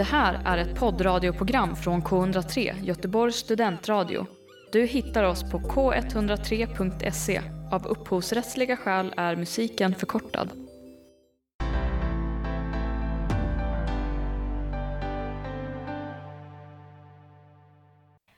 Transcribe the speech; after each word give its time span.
Det 0.00 0.04
här 0.04 0.42
är 0.44 0.58
ett 0.58 0.78
poddradioprogram 0.78 1.76
från 1.76 2.02
K103, 2.02 2.84
Göteborgs 2.84 3.36
studentradio. 3.36 4.26
Du 4.72 4.86
hittar 4.86 5.24
oss 5.24 5.50
på 5.50 5.58
k103.se. 5.58 7.42
Av 7.72 7.86
upphovsrättsliga 7.86 8.76
skäl 8.76 9.14
är 9.16 9.36
musiken 9.36 9.94
förkortad. 9.94 10.50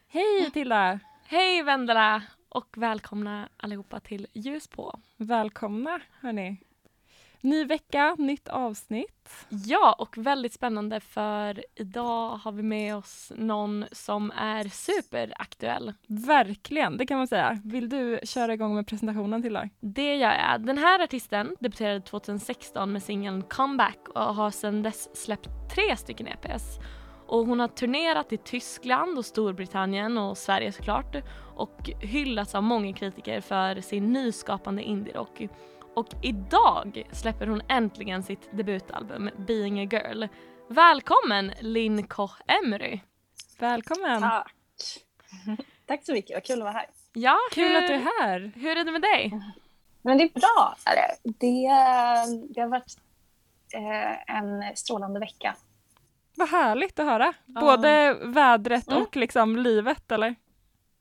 Hej 0.09 0.51
Tilda! 0.53 1.01
Hej 1.27 1.63
Vendela 1.63 2.23
och 2.49 2.75
välkomna 2.77 3.49
allihopa 3.57 4.01
till 4.01 4.27
Ljus 4.33 4.69
på. 4.69 5.01
Välkomna 5.17 6.01
hörni. 6.21 6.72
Ny 7.45 7.65
vecka, 7.65 8.17
nytt 8.19 8.49
avsnitt. 8.49 9.47
Ja, 9.49 9.97
och 9.99 10.19
väldigt 10.19 10.53
spännande 10.53 11.01
för 11.01 11.65
idag 11.75 12.37
har 12.37 12.53
vi 12.53 12.63
med 12.63 12.97
oss 12.97 13.33
någon 13.37 13.85
som 13.93 14.31
är 14.37 14.65
superaktuell. 14.65 15.93
Verkligen, 16.07 16.97
det 16.97 17.07
kan 17.07 17.19
man 17.19 17.29
säga. 17.29 17.61
Vill 17.65 17.89
du 17.89 18.21
köra 18.25 18.55
igång 18.55 18.75
med 18.75 18.87
presentationen 18.87 19.43
Tilda? 19.43 19.69
Det 19.81 20.17
gör 20.17 20.33
jag. 20.33 20.67
Den 20.67 20.79
här 20.79 21.03
artisten 21.03 21.57
debuterade 21.61 22.01
2016 22.01 22.93
med 22.93 23.03
singeln 23.03 23.43
Comeback 23.43 24.09
och 24.09 24.35
har 24.35 24.51
sedan 24.51 24.83
dess 24.83 25.17
släppt 25.17 25.49
tre 25.75 25.97
stycken 25.97 26.27
EPs. 26.27 26.79
Och 27.27 27.47
hon 27.47 27.61
har 27.61 27.69
turnerat 27.69 28.33
i 28.33 28.37
Tyskland 28.37 29.19
och 29.19 29.25
Storbritannien 29.25 30.19
och 30.19 30.39
Sverige 30.39 30.73
såklart 30.73 31.17
och 31.57 31.91
hyllats 32.01 32.55
av 32.55 32.63
många 32.63 32.93
kritiker 32.93 33.41
för 33.41 33.81
sin 33.81 34.13
nyskapande 34.13 34.83
indie-rock. 34.83 35.49
Och 35.95 36.09
idag 36.23 37.03
släpper 37.13 37.47
hon 37.47 37.63
äntligen 37.69 38.23
sitt 38.23 38.49
debutalbum 38.57 39.31
Being 39.37 39.81
a 39.81 39.89
Girl. 39.93 40.25
Välkommen 40.69 41.53
Linn 41.61 42.07
Koch 42.07 42.41
Emery! 42.47 43.01
Välkommen! 43.59 44.21
Tack! 44.21 44.55
Tack 45.87 46.05
så 46.07 46.13
mycket, 46.13 46.37
vad 46.37 46.45
kul 46.45 46.59
att 46.59 46.65
vara 46.65 46.73
här. 46.73 46.87
Ja, 47.13 47.37
Kul 47.53 47.69
hur, 47.69 47.77
att 47.77 47.89
du 47.89 47.95
är 47.95 47.99
här! 48.21 48.53
Hur 48.55 48.77
är 48.77 48.85
det 48.85 48.93
med 48.93 49.03
dig? 49.03 49.41
Men 50.03 50.19
det 50.19 50.25
är 50.25 50.29
bra. 50.41 50.77
Är 50.85 50.97
det. 50.97 51.17
Det, 51.23 52.55
det 52.55 52.61
har 52.61 52.69
varit 52.69 52.99
eh, 53.75 54.37
en 54.37 54.77
strålande 54.77 55.21
vecka. 55.21 55.57
Vad 56.37 56.49
härligt 56.49 56.99
att 56.99 57.07
höra. 57.07 57.33
Både 57.47 58.15
vädret 58.23 58.89
Mm. 58.91 59.03
och 59.03 59.17
liksom 59.17 59.57
livet 59.57 60.13
eller? 60.13 60.35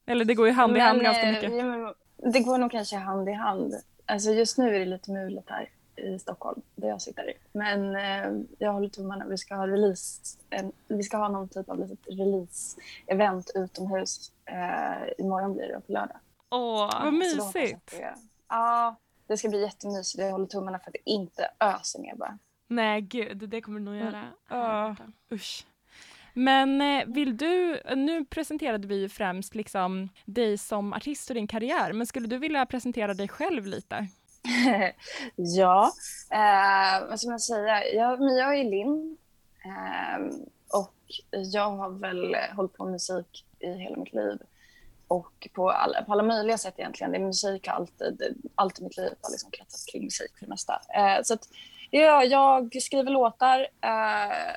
Eller 0.05 0.25
det 0.25 0.33
går 0.33 0.47
ju 0.47 0.53
hand 0.53 0.77
i 0.77 0.79
hand 0.79 0.97
Men, 0.97 1.03
ganska 1.03 1.23
eh, 1.23 1.31
mycket. 1.33 1.53
ja, 1.53 1.93
Det 2.31 2.39
går 2.39 2.57
nog 2.57 2.71
kanske 2.71 2.95
hand 2.97 3.29
i 3.29 3.33
hand. 3.33 3.73
Alltså 4.11 4.31
just 4.31 4.57
nu 4.57 4.75
är 4.75 4.79
det 4.79 4.85
lite 4.85 5.11
mulet 5.11 5.43
här 5.49 5.69
i 5.95 6.19
Stockholm, 6.19 6.61
där 6.75 6.87
jag 6.87 7.01
sitter. 7.01 7.33
Men 7.51 7.95
eh, 7.95 8.45
jag 8.59 8.73
håller 8.73 8.89
tummarna. 8.89 9.25
Vi 9.25 9.37
ska 9.37 9.55
ha 9.55 9.67
release, 9.67 10.37
en, 10.49 10.71
vi 10.87 11.03
ska 11.03 11.17
ha 11.17 11.27
någon 11.29 11.49
typ 11.49 11.69
av 11.69 11.79
litet 11.79 12.07
release-event 12.07 13.51
utomhus. 13.55 14.31
Eh, 14.45 15.09
imorgon 15.25 15.53
blir 15.53 15.67
det 15.67 15.81
på 15.87 15.91
lördag. 15.91 16.17
Åh, 16.49 16.89
Vad 17.03 17.13
mysigt! 17.13 17.91
det- 17.91 18.15
Ja, 18.49 18.95
det 19.27 19.37
ska 19.37 19.49
bli 19.49 19.61
jättemysigt. 19.61 20.23
Jag 20.23 20.31
håller 20.31 20.45
tummarna 20.45 20.79
för 20.79 20.87
att 20.89 20.93
det 20.93 21.09
inte 21.11 21.47
öser 21.59 21.99
ner 21.99 22.15
bara. 22.15 22.37
nej 22.67 23.01
gud, 23.01 23.49
det 23.49 23.61
kommer 23.61 23.79
det 23.79 23.85
nog 23.85 23.95
göra. 23.95 24.23
Ja. 24.49 24.95
Usch. 25.31 25.65
Men 26.33 26.81
eh, 26.81 27.05
vill 27.05 27.37
du, 27.37 27.81
nu 27.95 28.25
presenterade 28.25 28.87
vi 28.87 28.95
ju 28.95 29.09
främst 29.09 29.55
liksom 29.55 30.09
dig 30.25 30.57
som 30.57 30.93
artist 30.93 31.29
och 31.29 31.35
din 31.35 31.47
karriär, 31.47 31.93
men 31.93 32.07
skulle 32.07 32.27
du 32.27 32.37
vilja 32.37 32.65
presentera 32.65 33.13
dig 33.13 33.27
själv 33.27 33.65
lite? 33.65 34.07
ja, 35.35 35.91
eh, 36.31 37.07
vad 37.09 37.19
ska 37.19 37.29
man 37.29 37.39
säga? 37.39 37.85
Jag, 37.93 38.19
men 38.19 38.35
jag 38.35 38.59
är 38.59 38.63
Linn 38.63 39.17
eh, 39.65 40.25
och 40.79 40.95
jag 41.31 41.71
har 41.71 41.89
väl 41.89 42.35
hållit 42.55 42.73
på 42.73 42.83
med 42.83 42.91
musik 42.91 43.45
i 43.59 43.67
hela 43.67 43.97
mitt 43.97 44.13
liv. 44.13 44.37
Och 45.07 45.47
på 45.53 45.71
alla, 45.71 46.01
på 46.01 46.11
alla 46.11 46.23
möjliga 46.23 46.57
sätt 46.57 46.73
egentligen. 46.77 47.11
Det 47.11 47.17
är 47.17 47.21
musik 47.21 47.67
har 47.67 47.75
alltid, 47.75 48.41
allt 48.55 48.79
i 48.79 48.83
mitt 48.83 48.97
liv 48.97 49.13
har 49.21 49.31
liksom 49.31 49.51
kretsat 49.51 49.91
kring 49.91 50.03
musik 50.03 50.31
för 50.39 50.45
det 50.45 50.49
mesta. 50.49 50.81
Eh, 50.95 51.23
så 51.23 51.33
att, 51.33 51.49
ja, 51.89 52.23
jag 52.23 52.81
skriver 52.81 53.11
låtar, 53.11 53.59
eh, 53.81 54.55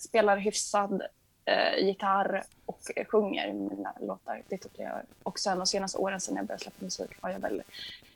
spelar 0.00 0.36
hyfsad 0.36 1.02
eh, 1.44 1.86
gitarr 1.86 2.44
och 2.66 2.80
sjunger 3.08 3.52
mina 3.52 3.94
låtar. 4.00 4.42
Det 4.48 4.58
tycker 4.58 4.82
jag. 4.82 5.02
Och 5.22 5.38
sen 5.38 5.58
de 5.58 5.66
senaste 5.66 5.98
åren 5.98 6.20
sen 6.20 6.36
jag 6.36 6.46
började 6.46 6.62
släppa 6.62 6.84
musik 6.84 7.10
har 7.20 7.30
jag 7.30 7.40
väl 7.40 7.62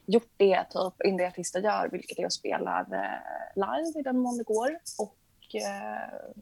gjort 0.07 0.31
det 0.37 0.65
typ 0.71 1.07
indieartister 1.07 1.61
gör, 1.61 1.89
vilket 1.93 2.19
är 2.19 2.27
att 2.27 2.33
spela 2.33 2.81
eh, 2.81 3.55
live 3.55 4.01
i 4.01 4.03
den 4.03 4.19
mån 4.19 4.39
det 4.39 4.45
går. 4.45 4.79
Och 4.99 5.55
eh, 5.55 6.35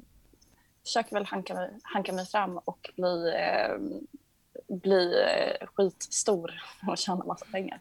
försöker 0.82 1.14
väl 1.14 1.24
hanka 1.24 1.54
mig, 1.54 1.70
hanka 1.82 2.12
mig 2.12 2.26
fram 2.26 2.58
och 2.58 2.90
bli, 2.96 3.34
eh, 3.36 3.76
bli 4.68 5.22
eh, 5.22 5.66
skitstor 5.66 6.62
och 6.88 6.98
tjäna 6.98 7.24
massa 7.24 7.46
pengar. 7.52 7.80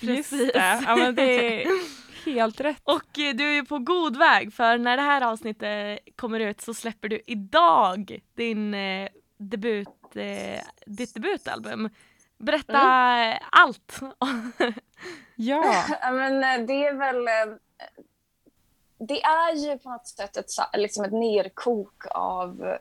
Just 0.00 0.30
Precis. 0.30 0.52
det, 0.52 0.80
ja, 0.86 0.96
men 0.96 1.14
det 1.14 1.62
är 1.64 1.68
helt 2.24 2.60
rätt. 2.60 2.80
Och 2.84 3.18
eh, 3.18 3.34
du 3.34 3.44
är 3.48 3.54
ju 3.54 3.64
på 3.64 3.78
god 3.78 4.16
väg 4.16 4.52
för 4.52 4.78
när 4.78 4.96
det 4.96 5.02
här 5.02 5.22
avsnittet 5.22 5.98
kommer 6.16 6.40
ut 6.40 6.60
så 6.60 6.74
släpper 6.74 7.08
du 7.08 7.20
idag 7.26 8.20
din 8.34 8.74
eh, 8.74 9.08
debut, 9.38 9.88
eh, 10.14 10.60
ditt 10.86 11.14
debutalbum. 11.14 11.90
Berätta 12.38 12.72
allt! 13.50 14.00
Ja, 15.38 15.84
Ja, 16.00 16.10
men 16.12 16.44
eh, 16.60 16.66
det 16.66 16.86
är 16.86 16.94
väl... 16.94 17.28
eh, 17.28 17.56
Det 18.98 19.22
är 19.22 19.54
ju 19.54 19.78
på 19.78 19.90
något 19.90 20.06
sätt 20.06 20.36
ett, 20.36 20.46
liksom 20.76 21.04
ett 21.04 21.12
nerkok 21.12 22.04
av, 22.10 22.76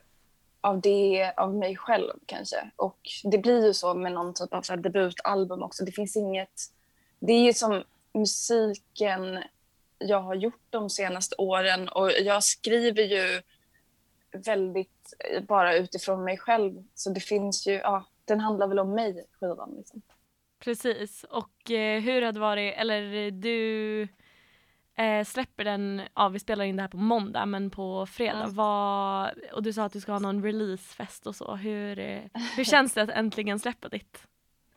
av, 0.61 0.81
det, 0.81 1.33
av 1.37 1.55
mig 1.55 1.75
själv 1.77 2.13
kanske. 2.25 2.69
Och 2.75 2.99
det 3.23 3.37
blir 3.37 3.65
ju 3.65 3.73
så 3.73 3.93
med 3.93 4.11
någon 4.11 4.33
typ 4.33 4.53
av 4.53 4.61
så 4.61 4.73
här 4.73 4.77
debutalbum 4.81 5.63
också. 5.63 5.85
Det 5.85 5.91
finns 5.91 6.15
inget... 6.15 6.61
Det 7.27 7.33
är 7.33 7.43
ju 7.43 7.53
som 7.53 7.83
musiken 8.13 9.43
jag 9.97 10.21
har 10.21 10.35
gjort 10.35 10.61
de 10.69 10.89
senaste 10.89 11.35
åren 11.35 11.89
och 11.89 12.11
jag 12.11 12.43
skriver 12.43 13.03
ju 13.03 13.41
väldigt 14.31 15.13
eh, 15.19 15.43
bara 15.43 15.75
utifrån 15.75 16.23
mig 16.23 16.37
själv. 16.37 16.83
Så 16.95 17.09
det 17.09 17.19
finns 17.19 17.67
ju... 17.67 17.73
Ja, 17.73 18.05
den 18.25 18.39
handlar 18.39 18.67
väl 18.67 18.79
om 18.79 18.91
mig, 18.91 19.25
skivan. 19.39 19.73
Liksom. 19.77 20.01
Precis, 20.59 21.23
och 21.23 21.71
eh, 21.71 22.01
hur 22.01 22.21
det 22.21 22.39
varit, 22.39 22.73
eller 22.77 23.13
eh, 23.25 23.31
du 23.31 24.01
eh, 24.95 25.23
släpper 25.25 25.63
den, 25.63 26.01
ja 26.15 26.29
vi 26.29 26.39
spelar 26.39 26.65
in 26.65 26.75
det 26.75 26.81
här 26.81 26.89
på 26.89 26.97
måndag 26.97 27.45
men 27.45 27.69
på 27.69 28.05
fredag, 28.05 28.43
Ja. 28.45 28.49
vad, 28.51 29.31
och 29.53 29.63
du 29.63 29.73
sa 29.73 29.83
att 29.83 29.93
du 29.93 30.01
ska 30.01 30.11
ha 30.11 30.19
någon 30.19 30.43
releasefest 30.43 31.27
och 31.27 31.35
så, 31.35 31.55
hur, 31.55 31.99
eh, 31.99 32.21
hur 32.57 32.63
känns 32.63 32.93
det 32.93 33.01
att 33.01 33.09
äntligen 33.09 33.59
släppa 33.59 33.89
ditt 33.89 34.27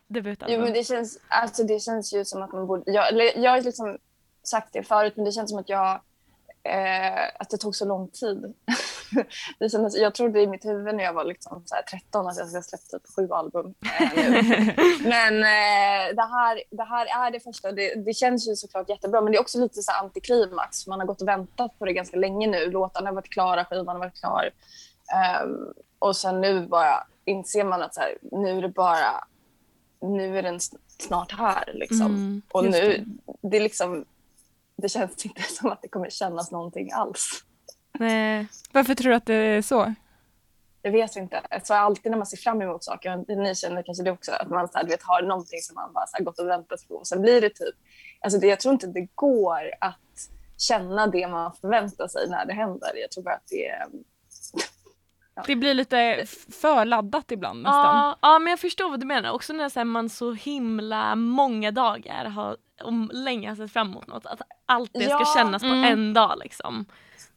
debutalbum? 0.09 0.55
Jo, 0.59 0.65
men 0.65 0.73
det 0.73 0.85
känns, 0.85 1.19
alltså 1.29 1.65
det 1.65 1.81
känns 1.81 2.15
ju 2.15 2.25
som 2.25 2.43
att 2.43 2.53
man 2.53 2.67
borde... 2.67 2.93
Jag, 2.93 3.09
eller 3.09 3.39
jag 3.39 3.51
har 3.51 3.61
liksom 3.61 3.99
sagt 4.43 4.73
det 4.73 4.83
förut, 4.83 5.13
men 5.17 5.25
det 5.25 5.33
känns 5.33 5.51
som 5.51 5.59
att 5.59 5.69
jag... 5.69 6.01
Eh, 6.63 7.25
att 7.39 7.51
det 7.51 7.57
tog 7.57 7.77
så 7.77 7.85
lång 7.85 8.09
tid. 8.09 8.55
det 9.59 9.69
kändes, 9.69 9.97
jag 9.97 10.15
trodde 10.15 10.41
i 10.41 10.47
mitt 10.47 10.65
huvud 10.65 10.95
när 10.95 11.05
jag 11.05 11.13
var 11.13 11.25
liksom 11.25 11.63
så 11.67 11.75
här 11.75 11.83
13 11.83 12.27
att 12.27 12.37
jag 12.37 12.49
ska 12.49 12.63
släppa 12.63 12.99
typ 12.99 13.15
sju 13.17 13.33
album. 13.33 13.75
Eh, 14.01 14.11
nu. 14.17 14.33
men 15.09 15.35
eh, 15.35 16.15
det, 16.15 16.29
här, 16.31 16.63
det 16.71 16.85
här 16.85 17.27
är 17.27 17.31
det 17.31 17.41
första. 17.41 17.73
Det, 17.73 17.95
det 17.95 18.15
känns 18.15 18.49
ju 18.49 18.57
såklart 18.57 18.89
jättebra, 18.89 19.21
men 19.21 19.33
det 19.33 19.39
är 19.39 19.41
också 19.41 19.59
lite 19.59 19.83
så 19.83 19.93
antiklimax. 19.93 20.87
Man 20.87 21.01
har 21.01 21.07
gått 21.07 21.23
och 21.23 21.29
väntat 21.29 21.79
på 21.79 21.85
det 21.85 21.93
ganska 21.93 22.17
länge 22.17 22.47
nu. 22.47 22.71
Låtarna 22.71 23.09
har 23.09 23.15
varit 23.15 23.33
klara, 23.33 23.65
skivan 23.65 23.89
har 23.89 23.99
varit 23.99 24.21
klar. 24.21 24.51
Ehm, 25.15 25.73
och 25.99 26.17
sen 26.17 26.41
nu 26.41 26.67
bara 26.67 27.07
inser 27.25 27.65
man 27.65 27.83
att 27.83 27.95
så 27.95 28.01
här, 28.01 28.19
nu 28.23 28.59
är 28.59 28.63
det 28.63 28.69
bara 28.69 29.25
nu 30.01 30.39
är 30.39 30.43
den 30.43 30.59
sn- 30.59 30.79
snart 30.99 31.33
här. 31.33 31.73
Liksom. 31.75 32.07
Mm, 32.07 32.43
och 32.53 32.65
nu, 32.65 33.05
det. 33.43 33.57
är 33.57 33.61
liksom, 33.61 34.05
det 34.77 34.89
känns 34.89 35.25
inte 35.27 35.43
som 35.43 35.71
att 35.71 35.83
det 35.83 35.89
kommer 35.89 36.11
kännas 36.11 36.51
någonting 36.51 36.93
alls. 36.93 37.45
Nej. 37.99 38.47
varför 38.73 38.95
tror 38.95 39.11
du 39.11 39.17
att 39.17 39.27
det 39.27 39.35
är 39.35 39.63
så? 39.63 39.95
Jag 40.83 40.93
vet 40.93 41.17
inte. 41.17 41.43
Så 41.65 41.75
alltid 41.75 42.11
när 42.11 42.19
man 42.19 42.27
ser 42.27 42.37
fram 42.37 42.63
emot 42.63 42.85
saker, 42.85 43.19
och 43.19 43.39
ni 43.39 43.55
känner 43.55 43.83
kanske 43.83 44.05
det 44.05 44.11
också, 44.11 44.33
att 44.33 44.49
man 44.49 44.69
så 44.69 44.79
här, 44.79 44.87
vet, 44.87 45.03
har 45.03 45.23
någonting 45.23 45.61
som 45.61 45.75
man 45.75 45.93
bara 45.93 46.07
så 46.07 46.17
här, 46.17 46.25
gått 46.25 46.39
och 46.39 46.49
väntat 46.49 46.89
på. 46.89 46.95
Och 46.95 47.07
sen 47.07 47.23
blir 47.23 47.41
det 47.41 47.49
typ, 47.49 47.75
alltså 48.21 48.39
det, 48.39 48.47
jag 48.47 48.61
tror 48.61 48.75
inte 48.75 48.87
det 48.87 49.09
går 49.15 49.71
att 49.81 49.97
känna 50.59 51.07
det 51.07 51.29
man 51.29 51.53
förväntar 51.61 52.09
sig 52.09 52.29
när 52.29 52.47
det 52.47 52.53
händer. 52.53 52.91
Jag 52.95 53.11
tror 53.11 53.25
bara 53.25 53.35
att 53.35 53.49
det 53.51 53.67
är 53.69 53.87
Det 55.47 55.57
blir 55.57 55.75
lite 55.75 55.99
f- 55.99 56.47
för 56.61 56.85
laddat 56.85 57.31
ibland 57.33 57.63
nästan. 57.63 57.97
Ja, 57.97 58.17
ja 58.23 58.39
men 58.39 58.51
jag 58.51 58.61
förstår 58.61 58.91
vad 58.91 59.01
du 59.01 59.07
menar, 59.07 59.31
också 59.33 59.53
när 59.53 59.69
så 59.69 59.81
här, 59.81 59.85
man 59.85 60.09
så 60.09 60.33
himla 60.33 61.15
många 61.15 61.71
dagar 61.71 62.25
har 62.25 62.57
och 62.85 62.93
länge 63.15 63.49
har 63.49 63.57
sett 63.57 63.73
fram 63.73 63.91
emot 63.91 64.07
något, 64.07 64.27
att 64.27 64.41
allt 64.67 64.91
det 64.95 65.05
ska 65.05 65.11
Ja, 65.13 65.33
kännas 65.37 65.63
på 65.63 65.69
mm. 65.69 65.85
en 65.93 66.15
dag 66.15 66.39
liksom. 66.43 66.85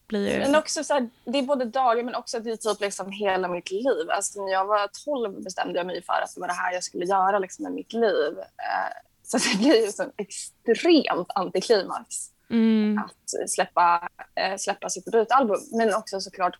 Blir. 0.07 0.39
Men 0.39 0.55
också 0.55 0.83
så 0.83 0.93
här, 0.93 1.09
det 1.25 1.37
är 1.39 1.43
både 1.43 1.65
dagar 1.65 2.03
men 2.03 2.15
också 2.15 2.37
att 2.37 2.43
det 2.43 2.51
är 2.51 2.55
typ 2.73 2.81
liksom 2.81 3.11
hela 3.11 3.47
mitt 3.47 3.71
liv. 3.71 4.09
Alltså 4.09 4.41
när 4.45 4.51
jag 4.51 4.65
var 4.65 4.89
12 5.05 5.43
bestämde 5.43 5.77
jag 5.79 5.87
mig 5.87 6.03
för 6.03 6.13
att 6.13 6.35
det 6.35 6.41
var 6.41 6.47
det 6.47 6.53
här 6.53 6.73
jag 6.73 6.83
skulle 6.83 7.05
göra 7.05 7.39
liksom 7.39 7.63
med 7.63 7.71
mitt 7.73 7.93
liv. 7.93 8.39
Eh, 8.39 8.97
så 9.23 9.37
det 9.37 9.57
blir 9.59 9.85
ju 9.85 9.91
så 9.91 10.03
extremt 10.17 11.27
antiklimax 11.35 12.07
Mm. 12.49 12.97
att 13.05 13.49
släppa, 13.49 14.09
eh, 14.35 14.57
släppa 14.57 14.89
sitt 14.89 15.05
debutalbum. 15.05 15.59
Men 15.71 15.93
också 15.93 16.19
såklart 16.19 16.59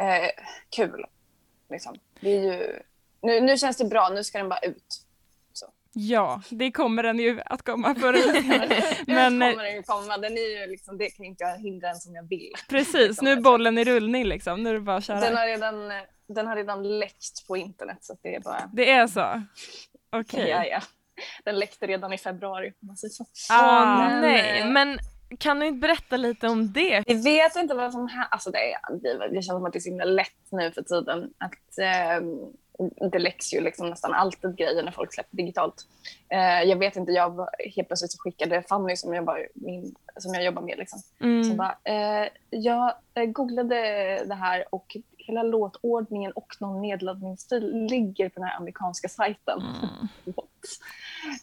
eh, 0.00 0.30
kul. 0.70 1.04
Liksom. 1.70 1.96
Det 2.20 2.30
är 2.30 2.42
ju, 2.42 2.82
nu, 3.22 3.40
nu 3.40 3.56
känns 3.56 3.76
det 3.76 3.84
bra, 3.84 4.08
nu 4.08 4.24
ska 4.24 4.38
den 4.38 4.48
bara 4.48 4.60
ut. 4.60 5.06
Ja, 5.98 6.42
det 6.50 6.72
kommer 6.72 7.02
den 7.02 7.18
ju 7.18 7.40
att 7.46 7.62
komma 7.62 7.94
förr 7.94 8.12
eller 8.14 9.14
Men, 9.14 9.38
nu 9.38 9.50
kommer 9.50 9.64
den 9.64 9.74
ju 9.74 9.82
komma, 9.82 10.18
den 10.18 10.32
är 10.32 10.60
ju 10.60 10.66
liksom, 10.70 10.98
det 10.98 11.10
kan 11.10 11.26
inte 11.26 11.44
jag 11.44 11.58
hindra 11.58 11.88
den 11.88 11.96
som 11.96 12.14
jag 12.14 12.28
vill. 12.28 12.52
Precis, 12.68 12.94
liksom. 12.94 13.24
nu 13.24 13.30
är 13.32 13.40
bollen 13.40 13.78
i 13.78 13.84
rullning 13.84 14.24
liksom, 14.24 14.62
nu 14.62 14.70
är 14.70 14.74
det 14.74 14.80
bara 14.80 14.96
att 14.96 15.04
köra. 15.04 15.20
Den 15.20 15.36
har 15.36 15.46
redan, 15.46 15.92
den 16.28 16.46
har 16.46 16.56
redan 16.56 16.98
läckt 16.98 17.46
på 17.46 17.56
internet 17.56 17.98
så 18.00 18.16
det 18.22 18.34
är 18.34 18.40
bara... 18.40 18.70
Det 18.72 18.90
är 18.90 19.06
så? 19.06 19.42
Okej. 20.10 20.20
Okay. 20.20 20.48
Ja, 20.48 20.64
ja. 20.64 20.80
Den 21.44 21.58
läckte 21.58 21.86
redan 21.86 22.12
i 22.12 22.18
februari 22.18 22.72
om 22.82 22.86
man 22.86 22.96
säger 22.96 23.12
så. 23.12 23.24
Ah, 23.50 24.08
men, 24.08 24.20
nej, 24.20 24.60
eh, 24.60 24.68
men 24.68 24.98
kan 25.38 25.60
du 25.60 25.66
inte 25.66 25.78
berätta 25.78 26.16
lite 26.16 26.48
om 26.48 26.72
det? 26.72 27.04
Vi 27.06 27.14
vet 27.14 27.56
inte 27.56 27.74
vad 27.74 27.92
som 27.92 28.08
händer. 28.08 28.28
Alltså 28.30 28.50
det, 28.50 28.58
det, 29.02 29.28
det 29.28 29.42
känns 29.42 29.46
som 29.46 29.64
att 29.64 29.72
det 29.72 29.78
är 29.78 29.80
så 29.80 29.88
himla 29.88 30.04
lätt 30.04 30.50
nu 30.50 30.72
för 30.72 30.82
tiden. 30.82 31.30
Att, 31.38 31.78
eh, 31.78 32.26
det 33.10 33.18
läcks 33.18 33.54
ju 33.54 33.60
liksom 33.60 33.90
nästan 33.90 34.12
alltid 34.12 34.56
grejer 34.56 34.82
när 34.82 34.92
folk 34.92 35.14
släpper 35.14 35.36
digitalt. 35.36 35.86
Eh, 36.28 36.62
jag 36.62 36.76
vet 36.76 36.96
inte, 36.96 37.12
jag 37.12 37.48
helt 37.76 37.88
plötsligt 37.88 38.12
så 38.12 38.18
skickade 38.18 38.62
Fanny 38.62 38.96
som, 38.96 39.14
jobbar, 39.14 39.48
min, 39.54 39.94
som 40.16 40.34
jag 40.34 40.44
jobbar 40.44 40.62
med 40.62 40.78
liksom, 40.78 41.00
mm. 41.20 41.44
som 41.44 41.56
bara, 41.56 41.76
eh, 41.84 42.28
jag 42.50 42.92
googlade 43.32 43.76
det 44.26 44.34
här 44.34 44.64
och 44.70 44.96
hela 45.18 45.42
låtordningen 45.42 46.32
och 46.32 46.54
någon 46.60 46.82
nedladdningsstil 46.82 47.86
ligger 47.90 48.28
på 48.28 48.40
den 48.40 48.48
här 48.48 48.56
amerikanska 48.56 49.08
sajten. 49.08 49.58
Mm. 49.60 50.08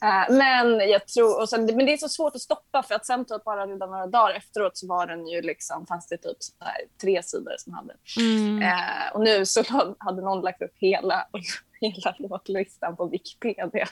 uh, 0.03 0.35
men 0.35 0.89
jag 0.89 1.07
tror, 1.07 1.41
och 1.41 1.49
sen, 1.49 1.65
men 1.65 1.85
det 1.85 1.93
är 1.93 1.97
så 1.97 2.09
svårt 2.09 2.35
att 2.35 2.41
stoppa 2.41 2.83
för 2.83 2.95
att 2.95 3.05
sen 3.05 3.25
typ 3.25 3.43
bara 3.43 3.67
redan 3.67 3.89
några 3.89 4.07
dagar 4.07 4.35
efteråt 4.35 4.77
så 4.77 4.87
var 4.87 5.07
den 5.07 5.27
ju 5.27 5.41
liksom, 5.41 5.85
fanns 5.85 6.07
det 6.07 6.17
typ 6.17 6.37
här, 6.59 6.81
tre 7.01 7.23
sidor 7.23 7.55
som 7.57 7.73
hade. 7.73 7.93
Mm. 8.19 8.61
Uh, 8.61 9.13
och 9.13 9.21
nu 9.21 9.45
så 9.45 9.63
hade 9.99 10.21
någon 10.21 10.41
lagt 10.41 10.61
upp 10.61 10.75
hela 10.75 11.27
hela 11.81 12.15
låtlistan 12.19 12.95
på 12.95 13.05
Wikipedia. 13.05 13.87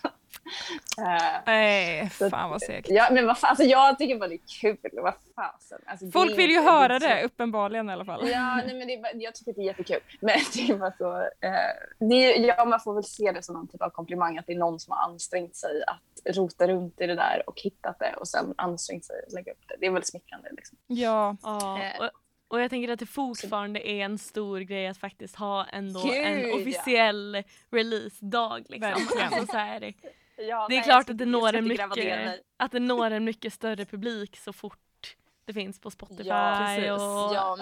Nej, 1.45 2.01
uh, 2.01 2.29
fan 2.29 2.49
vad 2.49 2.61
segt. 2.61 2.87
Ja, 2.89 3.07
men 3.11 3.27
vad 3.27 3.37
fan, 3.37 3.49
alltså 3.49 3.63
jag 3.63 3.99
tycker 3.99 4.19
bara 4.19 4.27
det 4.27 4.35
är 4.35 4.61
kul. 4.61 4.77
Vad 4.93 5.13
fasen. 5.35 5.79
Alltså, 5.85 6.11
Folk 6.11 6.37
vill 6.37 6.51
ju 6.51 6.61
höra 6.61 6.99
det, 6.99 7.23
uppenbarligen 7.23 7.89
i 7.89 7.93
alla 7.93 8.05
fall. 8.05 8.29
Ja, 8.29 8.55
nej, 8.55 8.77
men 8.77 8.87
det 8.87 8.93
är, 8.93 9.23
jag 9.23 9.35
tycker 9.35 9.53
det 9.53 9.61
är 9.61 9.65
jättekul. 9.65 9.99
Men 10.19 10.37
det 10.53 10.69
är 10.69 10.77
bara 10.77 10.93
så, 10.97 11.17
eh, 11.21 12.07
det 12.09 12.15
är, 12.15 12.47
ja, 12.47 12.65
man 12.65 12.79
får 12.79 12.93
väl 12.93 13.03
se 13.03 13.31
det 13.31 13.43
som 13.43 13.55
någon 13.55 13.67
typ 13.67 13.81
av 13.81 13.89
komplimang 13.89 14.37
att 14.37 14.47
det 14.47 14.53
är 14.53 14.57
någon 14.57 14.79
som 14.79 14.91
har 14.97 15.11
ansträngt 15.11 15.55
sig 15.55 15.83
att 15.87 16.35
rota 16.35 16.67
runt 16.67 17.01
i 17.01 17.07
det 17.07 17.15
där 17.15 17.43
och 17.47 17.61
hittat 17.61 17.99
det 17.99 18.13
och 18.19 18.27
sen 18.27 18.53
ansträngt 18.57 19.05
sig 19.05 19.15
att 19.27 19.33
lägga 19.33 19.51
upp 19.51 19.67
det. 19.67 19.75
Det 19.79 19.85
är 19.85 19.91
väl 19.91 20.03
smickrande. 20.03 20.49
Liksom. 20.51 20.77
Ja. 20.87 21.35
Eh, 21.43 22.09
och 22.51 22.61
jag 22.61 22.69
tänker 22.69 22.93
att 22.93 22.99
det 22.99 23.05
fortfarande 23.05 23.89
är 23.89 24.05
en 24.05 24.17
stor 24.17 24.59
grej 24.59 24.87
att 24.87 24.97
faktiskt 24.97 25.35
ha 25.35 25.65
ändå 25.65 26.03
Gud, 26.03 26.13
en 26.13 26.53
officiell 26.53 27.33
ja. 27.35 27.77
release-dag. 27.77 28.65
Liksom. 28.69 28.93
Alltså, 29.19 29.45
så 29.45 29.57
här, 29.57 29.93
ja, 30.37 30.65
det 30.69 30.75
är 30.75 30.77
nej, 30.77 30.83
klart 30.83 31.09
att 31.09 31.17
det, 31.17 31.25
når 31.25 31.53
en 31.53 31.67
mycket, 31.67 32.41
att 32.57 32.71
det 32.71 32.79
når 32.79 33.11
en 33.11 33.23
mycket 33.23 33.53
större 33.53 33.85
publik 33.85 34.37
så 34.37 34.53
fort 34.53 35.15
det 35.45 35.53
finns 35.53 35.79
på 35.79 35.91
Spotify 35.91 36.23
ja, 36.23 36.93
och 36.93 37.35
ja, 37.35 37.57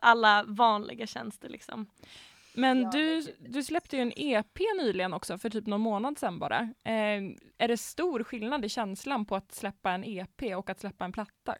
alla 0.00 0.44
vanliga 0.46 1.06
tjänster. 1.06 1.48
Liksom. 1.48 1.86
Men 2.54 2.90
du, 2.90 3.22
du 3.38 3.62
släppte 3.62 3.96
ju 3.96 4.02
en 4.02 4.12
EP 4.16 4.58
nyligen 4.76 5.14
också, 5.14 5.38
för 5.38 5.50
typ 5.50 5.66
någon 5.66 5.80
månad 5.80 6.18
sedan 6.18 6.38
bara. 6.38 6.60
Eh, 6.84 7.22
är 7.58 7.68
det 7.68 7.76
stor 7.76 8.24
skillnad 8.24 8.64
i 8.64 8.68
känslan 8.68 9.26
på 9.26 9.36
att 9.36 9.52
släppa 9.52 9.90
en 9.90 10.04
EP 10.04 10.56
och 10.56 10.70
att 10.70 10.80
släppa 10.80 11.04
en 11.04 11.12
platta? 11.12 11.56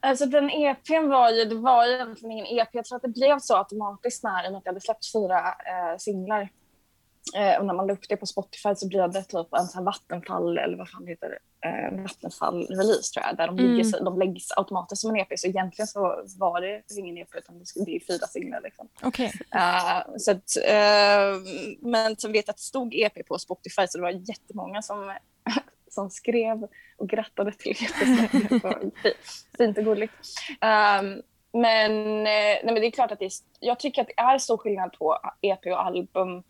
Alltså 0.00 0.26
den 0.26 0.50
EPn 0.50 1.08
var 1.08 1.30
ju, 1.30 1.44
det 1.44 1.54
var 1.54 1.86
ju 1.86 1.92
egentligen 1.92 2.32
ingen 2.32 2.46
EP. 2.46 2.68
Jag 2.72 2.84
tror 2.84 2.96
att 2.96 3.02
det 3.02 3.08
blev 3.08 3.38
så 3.38 3.56
automatiskt 3.56 4.24
när, 4.24 4.44
i 4.44 4.48
och 4.48 4.52
med 4.52 4.58
att 4.58 4.64
jag 4.64 4.72
hade 4.72 4.80
släppt 4.80 5.12
fyra 5.12 5.38
eh, 5.38 5.96
singlar. 5.98 6.48
Eh, 7.36 7.58
och 7.58 7.66
när 7.66 7.74
man 7.74 7.86
la 7.86 7.92
upp 7.92 8.08
det 8.08 8.16
på 8.16 8.26
Spotify 8.26 8.74
så 8.74 8.88
blev 8.88 9.10
det 9.10 9.22
typ 9.22 9.54
en 9.54 9.66
sån 9.66 9.84
Vattenfall, 9.84 10.58
eller 10.58 10.76
vad 10.76 10.90
fan 10.90 11.04
det 11.04 11.10
heter, 11.10 11.38
eh, 11.64 12.02
Vattenfall-release 12.02 13.12
tror 13.12 13.26
jag, 13.26 13.36
där 13.36 13.46
de, 13.46 13.58
mm. 13.58 13.74
ligger, 13.74 14.04
de 14.04 14.18
läggs 14.18 14.52
automatiskt 14.56 15.02
som 15.02 15.10
en 15.10 15.16
EP. 15.16 15.38
Så 15.38 15.46
egentligen 15.46 15.86
så 15.86 16.24
var 16.38 16.60
det 16.60 16.82
ingen 16.98 17.18
EP 17.18 17.34
utan 17.34 17.58
det 17.58 17.96
är 17.96 18.06
fyra 18.06 18.26
singlar. 18.26 18.60
Liksom. 18.60 18.88
Okay. 19.02 19.26
Uh, 19.26 20.16
så 20.18 20.30
att, 20.30 20.56
uh, 20.56 21.42
men 21.80 22.16
så 22.16 22.28
vet 22.28 22.48
att 22.48 22.56
det 22.56 22.62
stod 22.62 22.94
EP 22.94 23.26
på 23.26 23.38
Spotify 23.38 23.86
så 23.88 23.98
det 23.98 24.02
var 24.02 24.10
jättemånga 24.10 24.82
som 24.82 25.14
som 25.90 26.10
skrev 26.10 26.68
och 26.96 27.08
grattade 27.08 27.52
till 27.52 27.76
Fint 29.58 29.78
och 29.78 29.84
gulligt. 29.84 30.12
Um, 30.50 31.22
men, 31.52 32.18
eh, 32.18 32.22
nej, 32.24 32.64
men 32.64 32.74
det 32.74 32.86
är 32.86 32.90
klart 32.90 33.10
att 33.10 33.18
det 33.18 33.24
är, 33.24 33.32
jag 33.60 33.80
tycker 33.80 34.02
att 34.02 34.08
det 34.08 34.20
är 34.20 34.38
stor 34.38 34.56
skillnad 34.56 34.92
på 34.92 35.18
EP 35.40 35.66
och 35.66 35.86
album. 35.86 36.42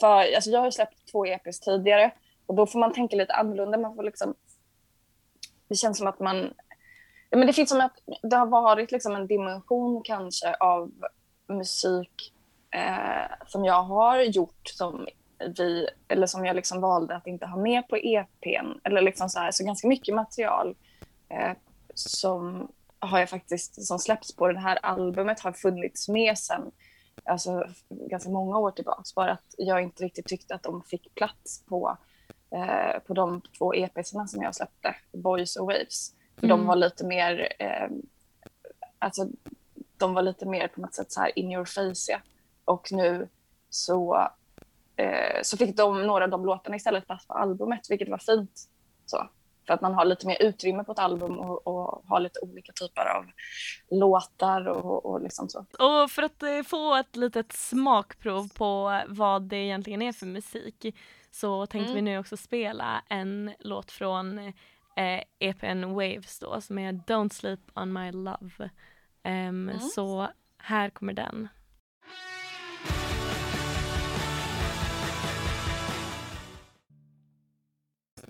För, 0.00 0.34
alltså 0.34 0.50
jag 0.50 0.60
har 0.60 0.70
släppt 0.70 1.12
två 1.12 1.26
EPs 1.26 1.60
tidigare 1.60 2.10
och 2.46 2.54
då 2.54 2.66
får 2.66 2.78
man 2.78 2.92
tänka 2.92 3.16
lite 3.16 3.32
annorlunda. 3.32 3.78
Man 3.78 3.94
får 3.96 4.02
liksom, 4.02 4.34
det 5.68 5.74
känns 5.74 5.98
som 5.98 6.06
att 6.06 6.20
man... 6.20 6.54
Men 7.30 7.46
det 7.46 7.52
finns 7.52 7.68
som 7.68 7.80
att 7.80 7.98
det 8.22 8.36
har 8.36 8.46
varit 8.46 8.92
liksom 8.92 9.14
en 9.14 9.26
dimension 9.26 10.02
kanske 10.04 10.54
av 10.54 10.92
musik 11.48 12.32
eh, 12.74 13.46
som 13.46 13.64
jag 13.64 13.82
har 13.82 14.20
gjort 14.20 14.68
som 14.68 15.06
vi, 15.56 15.88
eller 16.08 16.26
som 16.26 16.44
jag 16.46 16.56
liksom 16.56 16.80
valde 16.80 17.16
att 17.16 17.26
inte 17.26 17.46
ha 17.46 17.56
med 17.56 17.88
på 17.88 17.96
EPn. 17.96 18.78
Eller 18.84 19.02
liksom 19.02 19.28
så, 19.28 19.38
här, 19.38 19.50
så 19.50 19.64
ganska 19.64 19.88
mycket 19.88 20.14
material 20.14 20.76
eh, 21.28 21.52
som 21.94 22.72
har 22.98 23.18
jag 23.18 23.30
faktiskt, 23.30 23.86
som 23.86 23.98
släppts 23.98 24.36
på 24.36 24.52
det 24.52 24.60
här 24.60 24.78
albumet 24.82 25.40
har 25.40 25.52
funnits 25.52 26.08
med 26.08 26.38
sen 26.38 26.72
alltså, 27.24 27.64
ganska 27.90 28.30
många 28.30 28.58
år 28.58 28.70
tillbaka. 28.70 29.02
Bara 29.16 29.32
att 29.32 29.54
jag 29.58 29.82
inte 29.82 30.04
riktigt 30.04 30.26
tyckte 30.26 30.54
att 30.54 30.62
de 30.62 30.82
fick 30.82 31.14
plats 31.14 31.64
på, 31.66 31.96
eh, 32.50 32.98
på 33.06 33.14
de 33.14 33.40
två 33.58 33.74
EPsarna 33.74 34.26
som 34.26 34.42
jag 34.42 34.54
släppte, 34.54 34.96
Boys 35.12 35.56
och 35.56 35.66
Waves. 35.66 36.14
För 36.36 36.46
mm. 36.46 36.58
de 36.58 36.66
var 36.66 36.76
lite 36.76 37.06
mer, 37.06 37.52
eh, 37.58 37.88
alltså 38.98 39.28
de 39.96 40.14
var 40.14 40.22
lite 40.22 40.46
mer 40.46 40.68
på 40.68 40.80
något 40.80 40.94
sätt 40.94 41.12
så 41.12 41.20
här 41.20 41.38
in 41.38 41.52
your 41.52 41.64
face. 41.64 42.12
Ja. 42.12 42.18
Och 42.64 42.92
nu 42.92 43.28
så 43.70 44.28
eh, 44.96 45.42
så 45.42 45.56
fick 45.56 45.76
de 45.76 46.06
några 46.06 46.24
av 46.24 46.30
de 46.30 46.44
låtarna 46.44 46.76
istället 46.76 47.06
plats 47.06 47.26
på 47.26 47.34
albumet, 47.34 47.90
vilket 47.90 48.08
var 48.08 48.18
fint. 48.18 48.68
Så. 49.06 49.28
För 49.66 49.74
att 49.74 49.80
man 49.80 49.94
har 49.94 50.04
lite 50.04 50.26
mer 50.26 50.42
utrymme 50.42 50.84
på 50.84 50.92
ett 50.92 50.98
album 50.98 51.38
och, 51.38 51.66
och 51.66 52.04
har 52.06 52.20
lite 52.20 52.40
olika 52.40 52.72
typer 52.72 53.16
av 53.16 53.24
låtar 53.90 54.68
och, 54.68 55.06
och 55.06 55.20
liksom 55.20 55.48
så. 55.48 55.58
Och 55.58 56.10
för 56.10 56.22
att 56.22 56.42
eh, 56.42 56.62
få 56.62 56.96
ett 56.96 57.16
litet 57.16 57.52
smakprov 57.52 58.48
på 58.54 59.00
vad 59.08 59.42
det 59.42 59.56
egentligen 59.56 60.02
är 60.02 60.12
för 60.12 60.26
musik 60.26 60.96
så 61.30 61.66
tänkte 61.66 61.92
mm. 61.92 62.04
vi 62.04 62.10
nu 62.10 62.18
också 62.18 62.36
spela 62.36 63.02
en 63.08 63.52
låt 63.58 63.90
från 63.90 64.38
eh, 64.96 65.22
EPN 65.38 65.84
Waves 65.84 66.38
då 66.38 66.60
som 66.60 66.78
är 66.78 66.92
Don't 66.92 67.32
Sleep 67.32 67.60
On 67.74 67.92
My 67.92 68.12
Love. 68.12 68.70
Um, 69.24 69.68
mm. 69.68 69.80
Så 69.80 70.28
här 70.58 70.90
kommer 70.90 71.12
den. 71.12 71.48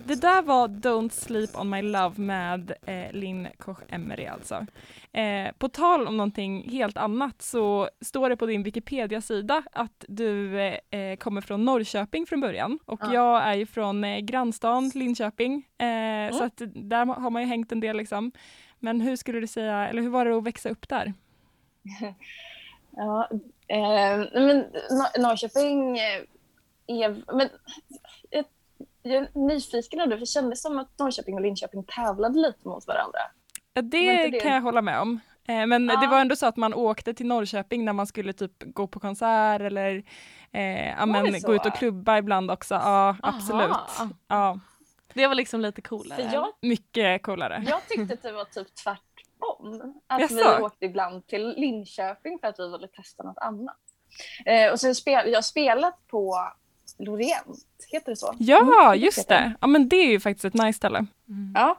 Det 0.07 0.21
där 0.21 0.43
var 0.43 0.69
Don't 0.69 1.09
Sleep 1.09 1.59
On 1.59 1.71
My 1.71 1.83
Love 1.83 2.15
med 2.17 2.73
eh, 2.87 3.13
Linn 3.13 3.49
Koch-Emery 3.59 4.29
alltså. 4.33 4.67
Eh, 5.13 5.53
på 5.59 5.69
tal 5.69 6.07
om 6.07 6.17
någonting 6.17 6.71
helt 6.71 6.97
annat 6.97 7.43
så 7.43 7.89
står 8.01 8.29
det 8.29 8.37
på 8.37 8.47
din 8.47 8.63
Wikipedia-sida 8.63 9.63
att 9.73 10.05
du 10.09 10.61
eh, 10.61 11.17
kommer 11.17 11.41
från 11.41 11.65
Norrköping 11.65 12.27
från 12.27 12.41
början 12.41 12.79
och 12.85 13.01
ja. 13.03 13.15
jag 13.15 13.43
är 13.43 13.55
ju 13.55 13.67
från 13.67 14.05
eh, 14.05 14.19
grannstan 14.19 14.91
Linköping 14.95 15.69
mm. 15.79 16.33
så 16.33 16.45
att 16.45 16.63
där 16.75 17.07
har 17.07 17.31
man 17.31 17.43
ju 17.43 17.49
hängt 17.49 17.73
en 17.73 17.81
del 17.81 17.97
liksom. 17.97 18.33
Men 18.79 19.01
hur 19.01 19.17
skulle 19.17 19.41
du 19.41 19.47
säga, 19.47 19.89
eller 19.89 20.03
hur 20.03 20.11
var 20.11 20.25
det 20.25 20.37
att 20.37 20.47
växa 20.47 20.69
upp 20.69 20.89
där? 20.89 21.15
ja, 22.91 23.29
eh, 23.69 24.43
men 24.43 24.65
Norrköping 25.19 25.99
är, 26.87 27.37
men 27.37 27.49
jag 29.03 29.15
är 29.15 29.29
nyfiken 29.35 30.01
av 30.01 30.09
det, 30.09 30.15
för 30.15 30.21
det 30.21 30.27
kändes 30.27 30.63
som 30.63 30.79
att 30.79 30.99
Norrköping 30.99 31.35
och 31.35 31.41
Linköping 31.41 31.85
tävlade 31.85 32.39
lite 32.39 32.69
mot 32.69 32.87
varandra. 32.87 33.19
Ja, 33.75 33.83
det, 33.83 34.29
det... 34.29 34.41
kan 34.41 34.53
jag 34.53 34.61
hålla 34.61 34.83
med 34.83 35.01
om. 35.01 35.21
Eh, 35.49 35.67
men 35.67 35.89
ja. 35.89 36.01
det 36.01 36.07
var 36.07 36.21
ändå 36.21 36.37
så 36.37 36.47
att 36.47 36.57
man 36.57 36.75
åkte 36.75 37.15
till 37.15 37.27
Norrköping 37.27 37.85
när 37.85 37.93
man 37.93 38.07
skulle 38.07 38.33
typ 38.33 38.53
gå 38.59 38.87
på 38.87 39.01
konsert 39.01 39.61
eller 39.61 40.03
eh, 40.53 40.89
ja, 40.89 41.07
men, 41.07 41.41
gå 41.43 41.55
ut 41.55 41.67
och 41.67 41.75
klubba 41.75 42.19
ibland 42.19 42.51
också. 42.51 42.75
Ja, 42.75 43.17
absolut. 43.23 43.77
Ja. 44.29 44.61
Det 45.15 45.27
var 45.27 45.35
liksom 45.35 45.61
lite 45.61 45.83
coolare. 45.83 46.31
Jag, 46.33 46.49
Mycket 46.63 47.23
coolare. 47.23 47.65
Jag 47.69 47.89
tyckte 47.89 48.15
att 48.15 48.23
det 48.23 48.33
var 48.33 48.45
typ 48.45 48.75
tvärtom. 48.75 50.01
Att 50.07 50.21
Jaså? 50.21 50.35
vi 50.35 50.65
åkte 50.65 50.85
ibland 50.85 51.27
till 51.27 51.49
Linköping 51.49 52.39
för 52.39 52.49
att 52.49 52.59
vi 52.59 52.73
ville 52.73 52.89
testa 52.89 53.23
något 53.23 53.39
annat. 53.39 53.77
Eh, 54.47 54.73
och 54.73 54.81
sen 54.81 54.95
spel, 54.95 55.29
jag 55.29 55.37
har 55.37 55.43
spelat 55.43 56.07
på 56.07 56.53
Lorient, 56.99 57.47
heter 57.89 58.13
det 58.13 58.17
så? 58.17 58.35
Ja, 58.39 58.89
mm, 58.91 59.01
just 59.03 59.29
det. 59.29 59.53
Ja, 59.61 59.67
men 59.67 59.89
det 59.89 59.97
är 59.97 60.11
ju 60.11 60.21
faktiskt 60.21 60.45
ett 60.45 60.55
nice 60.55 60.73
ställe. 60.77 61.07
Mm. 61.29 61.53
Ja. 61.55 61.77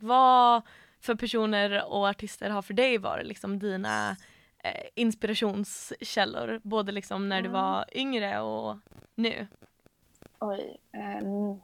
Vad 0.00 0.62
för 1.00 1.14
personer 1.14 1.84
och 1.84 2.08
artister 2.08 2.50
har 2.50 2.62
för 2.62 2.74
dig 2.74 2.98
varit 2.98 3.26
liksom 3.26 3.58
dina 3.58 4.16
eh, 4.64 4.84
inspirationskällor? 4.94 6.60
Både 6.62 6.92
liksom 6.92 7.28
när 7.28 7.42
du 7.42 7.48
Mm. 7.48 7.60
var 7.62 7.84
yngre 7.92 8.40
och 8.40 8.76
nu. 9.14 9.46
Oj. 10.38 10.76
ehm, 10.92 11.60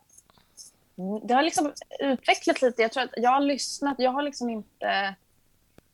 det 1.26 1.34
har 1.34 1.42
liksom 1.42 1.72
utvecklat 2.00 2.62
lite. 2.62 2.82
Jag 2.82 2.92
tror 2.92 3.02
att 3.04 3.10
jag 3.16 3.30
har 3.30 3.40
lyssnat. 3.40 3.94
Jag 3.98 4.10
har 4.10 4.22
liksom 4.22 4.50
inte... 4.50 5.14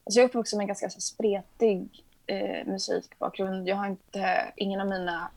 Alltså 0.05 0.21
jag 0.21 0.25
är 0.25 0.29
uppvuxen 0.29 0.57
med 0.57 0.65
en 0.65 0.69
ganska 0.69 0.91
spretig 0.91 2.05
eh, 2.33 2.67
musikbakgrund. 2.67 3.69
Jag 3.69 3.77
har 3.77 3.87
inte... 3.87 4.53
Ingen 4.57 4.81
av 4.81 4.87
mina... 4.87 5.31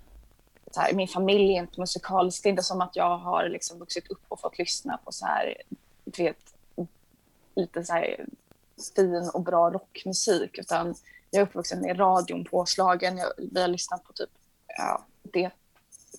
Här, 0.76 0.94
min 0.94 1.08
familj 1.08 1.54
är 1.54 1.60
inte 1.60 1.80
musikalisk. 1.80 2.44
Det 2.44 2.50
är 2.50 2.52
inte 2.52 2.64
som 2.64 2.82
att 2.82 2.96
jag 2.96 3.18
har 3.18 3.50
liksom 3.50 3.80
vuxit 3.80 4.12
upp 4.12 4.22
och 4.28 4.40
fått 4.40 4.58
lyssna 4.58 5.00
på 5.06 5.12
så 5.12 5.26
här, 5.26 5.58
du 6.04 6.24
vet, 6.24 6.38
lite 7.56 7.84
så 7.84 7.94
här 7.94 8.26
fin 8.96 9.32
och 9.34 9.42
bra 9.42 9.70
rockmusik. 9.72 10.58
Utan 10.58 10.96
jag 11.32 11.42
är 11.42 11.46
uppvuxen 11.46 11.82
med 11.82 12.00
radion 12.00 12.46
påslagen. 12.46 13.18
Jag, 13.18 13.32
vi 13.38 13.62
har 13.62 13.68
lyssnat 13.68 14.04
på 14.04 14.14
typ 14.14 14.30
ja, 14.68 15.06
det 15.22 15.52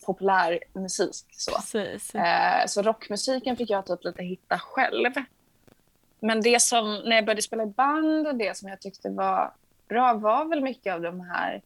populär 0.06 0.58
musik. 0.72 1.26
Så. 1.30 1.52
Precis. 1.52 2.14
Eh, 2.14 2.66
så 2.66 2.82
rockmusiken 2.82 3.56
fick 3.56 3.70
jag 3.70 3.86
typ 3.86 4.04
lite 4.04 4.22
hitta 4.22 4.58
själv. 4.58 5.12
Men 6.20 6.40
det 6.40 6.62
som, 6.62 6.94
när 6.94 7.16
jag 7.16 7.24
började 7.24 7.42
spela 7.42 7.62
i 7.62 7.66
band 7.66 8.26
och 8.26 8.34
det 8.34 8.56
som 8.56 8.68
jag 8.68 8.80
tyckte 8.80 9.10
var 9.10 9.52
bra 9.88 10.14
var 10.14 10.44
väl 10.44 10.62
mycket 10.62 10.94
av 10.94 11.00
de 11.00 11.20
här 11.20 11.62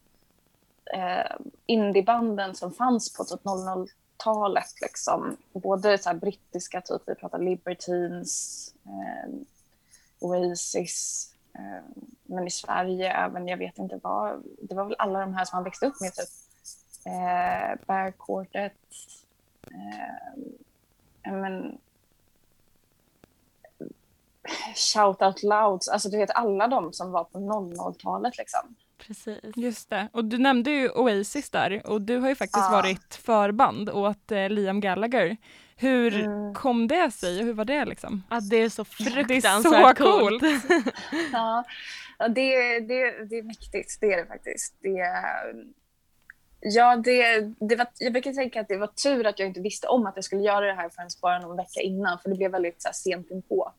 eh, 0.93 1.35
indiebanden 1.65 2.55
som 2.55 2.73
fanns 2.73 3.13
på 3.13 3.23
typ 3.23 3.43
00-talet. 3.43 4.81
Liksom. 4.81 5.37
Både 5.53 5.97
så 5.97 6.09
här 6.09 6.17
brittiska, 6.17 6.81
typ 6.81 7.01
vi 7.05 7.15
pratar 7.15 7.39
Libertines, 7.39 8.73
eh, 8.85 9.31
Oasis. 10.19 11.27
Eh, 11.53 12.01
men 12.23 12.47
i 12.47 12.51
Sverige 12.51 13.13
även, 13.13 13.47
jag 13.47 13.57
vet 13.57 13.77
inte 13.77 13.99
vad, 14.03 14.43
det 14.61 14.75
var 14.75 14.85
väl 14.85 14.95
alla 14.99 15.19
de 15.19 15.33
här 15.33 15.45
som 15.45 15.57
man 15.57 15.63
växte 15.63 15.85
upp 15.85 16.01
med. 16.01 16.13
Typ. 16.13 16.29
Eh, 17.05 17.85
Bear 17.87 18.11
Quartet. 18.11 18.73
Eh, 19.71 21.31
men, 21.31 21.77
Shout 24.75 25.21
Out 25.21 25.43
Louds, 25.43 25.87
alltså 25.87 26.09
du 26.09 26.17
vet 26.17 26.31
alla 26.31 26.67
de 26.67 26.93
som 26.93 27.11
var 27.11 27.23
på 27.23 27.39
00-talet 27.39 28.37
liksom. 28.37 28.75
Precis. 28.97 29.39
Just 29.55 29.89
det. 29.89 30.07
Och 30.13 30.25
du 30.25 30.37
nämnde 30.37 30.71
ju 30.71 30.89
Oasis 30.89 31.49
där 31.49 31.81
och 31.85 32.01
du 32.01 32.17
har 32.17 32.29
ju 32.29 32.35
faktiskt 32.35 32.65
Ja. 32.65 32.71
varit 32.71 33.15
förband 33.15 33.89
åt 33.89 34.31
eh, 34.31 34.49
Liam 34.49 34.79
Gallagher. 34.79 35.37
Hur 35.75 36.25
Mm. 36.25 36.53
kom 36.53 36.87
det 36.87 37.11
sig 37.11 37.39
och 37.39 37.45
hur 37.45 37.53
var 37.53 37.65
det 37.65 37.85
liksom? 37.85 38.23
Att 38.29 38.49
det 38.49 38.55
är 38.55 38.69
så 38.69 38.83
Det 38.83 39.03
är 39.03 39.09
så 39.09 39.13
fruktansvärt 39.13 39.97
coolt. 39.97 40.43
Ja, 41.33 41.63
ja 42.19 42.27
det, 42.27 42.79
det, 42.79 43.25
det 43.25 43.37
är 43.37 43.43
mäktigt, 43.43 43.97
det 44.01 44.13
är 44.13 44.17
det 44.17 44.25
faktiskt. 44.25 44.75
Det, 44.81 45.05
ja, 46.59 46.95
det, 46.95 47.39
det 47.59 47.75
var, 47.75 47.87
jag 47.99 48.13
brukar 48.13 48.33
tänka 48.33 48.61
att 48.61 48.67
det 48.67 48.77
var 48.77 48.87
tur 48.87 49.25
att 49.27 49.39
jag 49.39 49.47
inte 49.47 49.61
visste 49.61 49.87
om 49.87 50.05
att 50.05 50.15
jag 50.15 50.23
skulle 50.25 50.41
göra 50.41 50.65
det 50.65 50.73
här 50.73 50.89
förrän 50.89 51.09
bara 51.21 51.39
någon 51.39 51.57
vecka 51.57 51.81
innan, 51.81 52.19
för 52.19 52.29
det 52.29 52.35
blev 52.35 52.51
väldigt 52.51 52.81
så 52.81 52.87
här, 52.87 52.93
sent 52.93 53.31
inpå. 53.31 53.71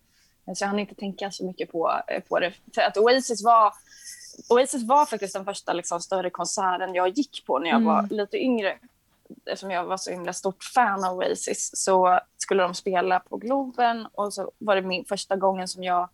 Så 0.46 0.64
jag 0.64 0.68
hann 0.68 0.78
inte 0.78 0.94
tänka 0.94 1.30
så 1.30 1.44
mycket 1.46 1.72
på, 1.72 2.00
eh, 2.08 2.20
på 2.22 2.40
det. 2.40 2.52
För 2.74 2.82
att 2.82 2.96
Oasis 2.96 3.44
var, 3.44 3.72
Oasis 4.48 4.82
var 4.82 5.06
faktiskt 5.06 5.34
den 5.34 5.44
första 5.44 5.72
liksom, 5.72 6.00
större 6.00 6.30
konserten 6.30 6.94
jag 6.94 7.08
gick 7.08 7.46
på 7.46 7.58
när 7.58 7.66
jag 7.70 7.80
Mm. 7.80 7.86
var 7.86 8.08
lite 8.10 8.36
yngre. 8.38 8.78
Eftersom 9.46 9.70
jag 9.70 9.84
var 9.84 9.96
så 9.96 10.10
himla 10.10 10.32
stort 10.32 10.64
fan 10.64 11.04
av 11.04 11.16
Oasis 11.16 11.70
så 11.74 12.20
skulle 12.36 12.62
de 12.62 12.74
spela 12.74 13.20
på 13.20 13.36
Globen 13.36 14.06
och 14.14 14.34
så 14.34 14.52
var 14.58 14.76
det 14.76 14.82
min 14.82 15.04
första 15.04 15.36
gången 15.36 15.68
som 15.68 15.84
jag 15.84 16.08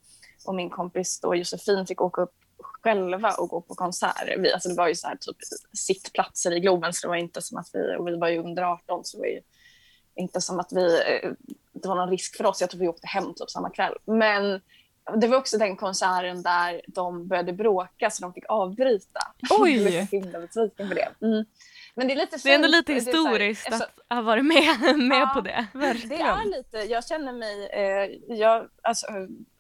och 0.44 0.54
min 0.54 0.70
kompis 0.70 1.20
då 1.20 1.35
Josefin 1.35 1.87
fick 1.87 2.00
åka 2.00 2.23
upp 2.23 2.35
själva 2.61 3.32
och 3.32 3.49
gå 3.49 3.61
på 3.61 3.75
konserter. 3.75 4.37
Vi, 4.38 4.52
alltså 4.52 4.68
det 4.68 4.75
var 4.75 4.88
ju 4.88 4.94
så 4.94 5.08
här 5.08 5.16
typ 5.16 5.37
sittplatser 5.73 6.52
i 6.56 6.61
Globen 6.61 6.92
så 6.92 7.06
det 7.06 7.08
var 7.08 7.16
inte 7.16 7.42
som 7.42 7.58
att 7.58 7.68
vi, 7.73 7.97
och 7.97 8.08
vi 8.08 8.16
var 8.16 8.28
ju 8.28 8.38
under 8.38 8.62
18 8.62 9.04
så 9.04 9.16
det 9.16 9.20
var 9.20 9.26
ju 9.28 9.40
inte 10.14 10.40
som 10.40 10.61
att 10.61 10.73
vi, 10.73 11.00
eh, 11.78 11.82
det 11.82 11.88
var 11.88 11.97
någon 11.97 12.11
risk 12.11 12.37
för 12.37 12.47
oss. 12.47 12.61
Jag 12.61 12.70
tror 12.70 12.80
vi 12.80 12.88
åkte 12.88 13.06
hem 13.06 13.35
typ 13.35 13.50
samma 13.50 13.70
kväll. 13.70 13.94
Men 14.04 14.61
det 15.20 15.28
var 15.28 15.38
också 15.38 15.58
den 15.58 15.76
konserten 15.76 16.42
där 16.42 16.80
de 16.88 17.28
började 17.28 17.52
bråka 17.52 18.11
så 18.11 18.23
de 18.23 18.32
fick 18.35 18.44
avbryta. 18.49 19.20
Oj! 19.50 19.73
Jag 19.73 19.82
blev 19.90 20.06
så 20.06 20.16
himla 20.16 20.38
besviken 20.40 20.88
på 20.88 20.94
det. 20.94 21.08
Mm. 21.26 21.44
Men 21.94 22.06
det 22.08 22.12
är 22.14 22.16
lite 22.16 22.37
Det 22.42 22.50
är 22.50 22.54
ändå 22.54 22.68
lite 22.68 22.92
det 22.92 22.99
är 22.99 23.00
så 23.00 23.11
här- 23.11 23.16
historiskt 23.18 23.66
eftersom- 23.66 23.87
att 24.08 24.16
ha 24.16 24.23
varit 24.23 24.44
med, 24.44 24.99
med 24.99 25.20
Ja. 25.20 25.30
på 25.35 25.40
det. 25.40 25.66
det 26.08 26.20
är 26.20 26.44
lite, 26.56 26.76
jag 26.78 27.06
känner 27.06 27.32
mig, 27.32 27.66
eh, 27.73 28.37
jag, 28.38 28.66
alltså, 28.82 29.06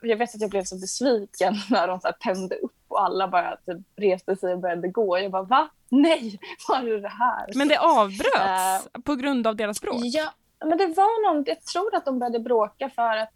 jag 0.02 0.16
vet 0.16 0.34
att 0.34 0.40
jag 0.40 0.50
blev 0.50 0.64
så 0.64 0.76
besviken 0.76 1.54
när 1.70 1.88
de 1.88 2.00
så 2.00 2.06
här 2.08 2.14
tände 2.20 2.54
upp 2.56 2.72
och 2.88 3.04
alla 3.04 3.28
bara 3.28 3.56
typ 3.56 3.76
reste 3.96 4.36
sig 4.36 4.52
och 4.52 4.58
började 4.60 4.88
gå. 4.88 5.18
Jag 5.18 5.30
bara, 5.30 5.42
va? 5.42 5.68
Nej, 5.88 6.38
vad 6.68 6.88
är 6.88 6.98
det 7.02 7.08
här? 7.08 7.46
Men 7.54 7.68
det 7.68 7.78
avbröts 7.78 8.88
på 9.04 9.14
grund 9.14 9.46
av 9.46 9.56
deras 9.56 9.80
bråk? 9.80 9.96
Ja, 10.02 10.32
men 10.64 10.78
det 10.78 10.86
var 10.86 11.32
någon, 11.32 11.44
jag 11.46 11.62
tror 11.62 11.94
att 11.94 12.04
de 12.04 12.18
började 12.18 12.40
bråka 12.40 12.90
för 12.90 13.16
att 13.16 13.34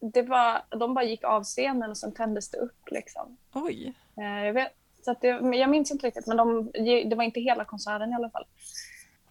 det 0.00 0.22
var, 0.22 0.62
de 0.78 0.94
bara 0.94 1.04
gick 1.04 1.24
av 1.24 1.44
scenen 1.44 1.90
och 1.90 1.98
sen 1.98 2.14
tändes 2.14 2.50
det 2.50 2.58
upp. 2.58 2.90
Liksom. 2.90 3.36
Oj. 3.54 3.94
Eh, 4.16 4.46
jag, 4.46 4.52
vet, 4.52 4.72
så 5.04 5.14
det, 5.20 5.28
jag 5.56 5.70
minns 5.70 5.90
inte 5.90 6.06
riktigt, 6.06 6.26
men 6.26 6.36
de, 6.36 6.70
det 7.08 7.14
var 7.16 7.24
inte 7.24 7.40
hela 7.40 7.64
konserten 7.64 8.10
i 8.10 8.14
alla 8.14 8.30
fall. 8.30 8.46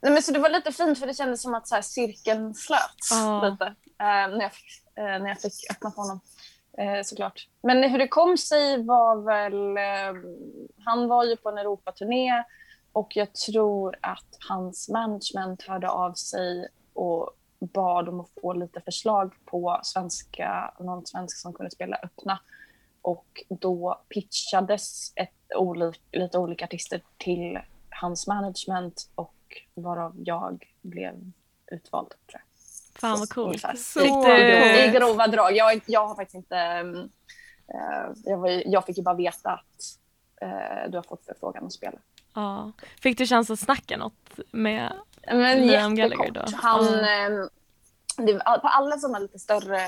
Nej, 0.01 0.11
men 0.11 0.21
så 0.21 0.31
det 0.31 0.39
var 0.39 0.49
lite 0.49 0.71
fint 0.71 0.99
för 0.99 1.07
det 1.07 1.13
kändes 1.13 1.41
som 1.41 1.53
att 1.53 1.67
så 1.67 1.75
här, 1.75 1.81
cirkeln 1.81 2.53
slöts 2.53 3.11
Ja. 3.11 3.49
lite 3.49 3.65
eh, 3.65 4.37
när, 4.37 4.41
jag 4.41 4.51
eh, 4.95 5.21
när 5.21 5.27
jag 5.27 5.41
fick 5.41 5.71
öppna 5.71 5.91
på 5.91 6.01
honom. 6.01 6.19
Eh, 6.77 7.03
såklart. 7.03 7.47
Men 7.63 7.83
hur 7.83 7.99
det 7.99 8.07
kom 8.07 8.37
sig 8.37 8.83
var 8.85 9.15
väl... 9.25 9.77
Eh, 9.77 10.21
han 10.85 11.07
var 11.07 11.23
ju 11.23 11.35
på 11.37 11.49
en 11.49 11.57
Europaturné 11.57 12.43
och 12.93 13.15
jag 13.15 13.33
tror 13.35 13.95
att 14.01 14.37
hans 14.49 14.89
management 14.89 15.63
hörde 15.67 15.89
av 15.89 16.13
sig 16.13 16.67
och 16.93 17.29
bad 17.59 18.09
om 18.09 18.19
att 18.19 18.29
få 18.41 18.53
lite 18.53 18.81
förslag 18.81 19.33
på 19.45 19.79
svenska, 19.83 20.73
någon 20.79 21.05
svensk 21.05 21.37
som 21.37 21.53
kunde 21.53 21.71
spela 21.71 21.97
öppna. 22.03 22.39
Och 23.01 23.43
då 23.49 24.01
pitchades 24.09 25.13
ett 25.15 25.55
olik, 25.55 26.01
lite 26.11 26.37
olika 26.37 26.65
artister 26.65 27.01
till 27.17 27.59
hans 27.89 28.27
management 28.27 29.09
och 29.15 29.35
varav 29.73 30.15
jag 30.17 30.67
blev 30.81 31.31
utvald. 31.71 32.09
Tror 32.09 32.19
jag. 32.31 32.41
Fan 33.01 33.19
vad 33.19 33.29
coolt. 33.29 33.79
Så 33.79 34.01
I. 34.01 34.87
I 34.87 34.91
grova 34.91 35.27
drag. 35.27 35.55
Jag, 35.55 35.81
jag 35.85 36.07
har 36.07 36.15
faktiskt 36.15 36.35
inte... 36.35 36.57
eh, 37.67 38.11
jag, 38.23 38.37
var, 38.37 38.63
jag 38.65 38.85
fick 38.85 38.97
ju 38.97 39.03
bara 39.03 39.15
veta 39.15 39.49
att 39.49 39.99
eh, 40.41 40.89
du 40.89 40.97
har 40.97 41.03
fått 41.03 41.25
förfrågan 41.25 41.65
att 41.65 41.73
spela. 41.73 41.97
Ja. 42.33 42.71
Fick 43.01 43.17
du 43.17 43.25
chans 43.25 43.49
att 43.49 43.59
snacka 43.59 43.97
något 43.97 44.39
med 44.51 44.93
Men 45.31 45.67
Liam 45.67 45.95
Gallagher 45.95 46.31
då? 46.31 46.45
Han, 46.53 47.03
ehm, 47.03 47.49
det, 48.17 48.33
på 48.33 48.67
alla 48.67 48.97
sådana 48.97 49.19
lite 49.19 49.39
större 49.39 49.79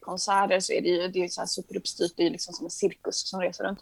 konserter 0.00 0.60
så 0.60 0.72
är 0.72 0.80
det 0.80 0.88
ju, 0.88 1.08
det 1.08 1.18
är 1.18 1.22
ju 1.22 1.28
så 1.28 1.40
här 1.40 1.46
superuppstyrt. 1.46 2.12
Det 2.16 2.22
är 2.22 2.24
ju 2.24 2.30
liksom 2.30 2.54
som 2.54 2.66
en 2.66 2.70
cirkus 2.70 3.28
som 3.28 3.40
reser 3.40 3.64
runt. 3.64 3.80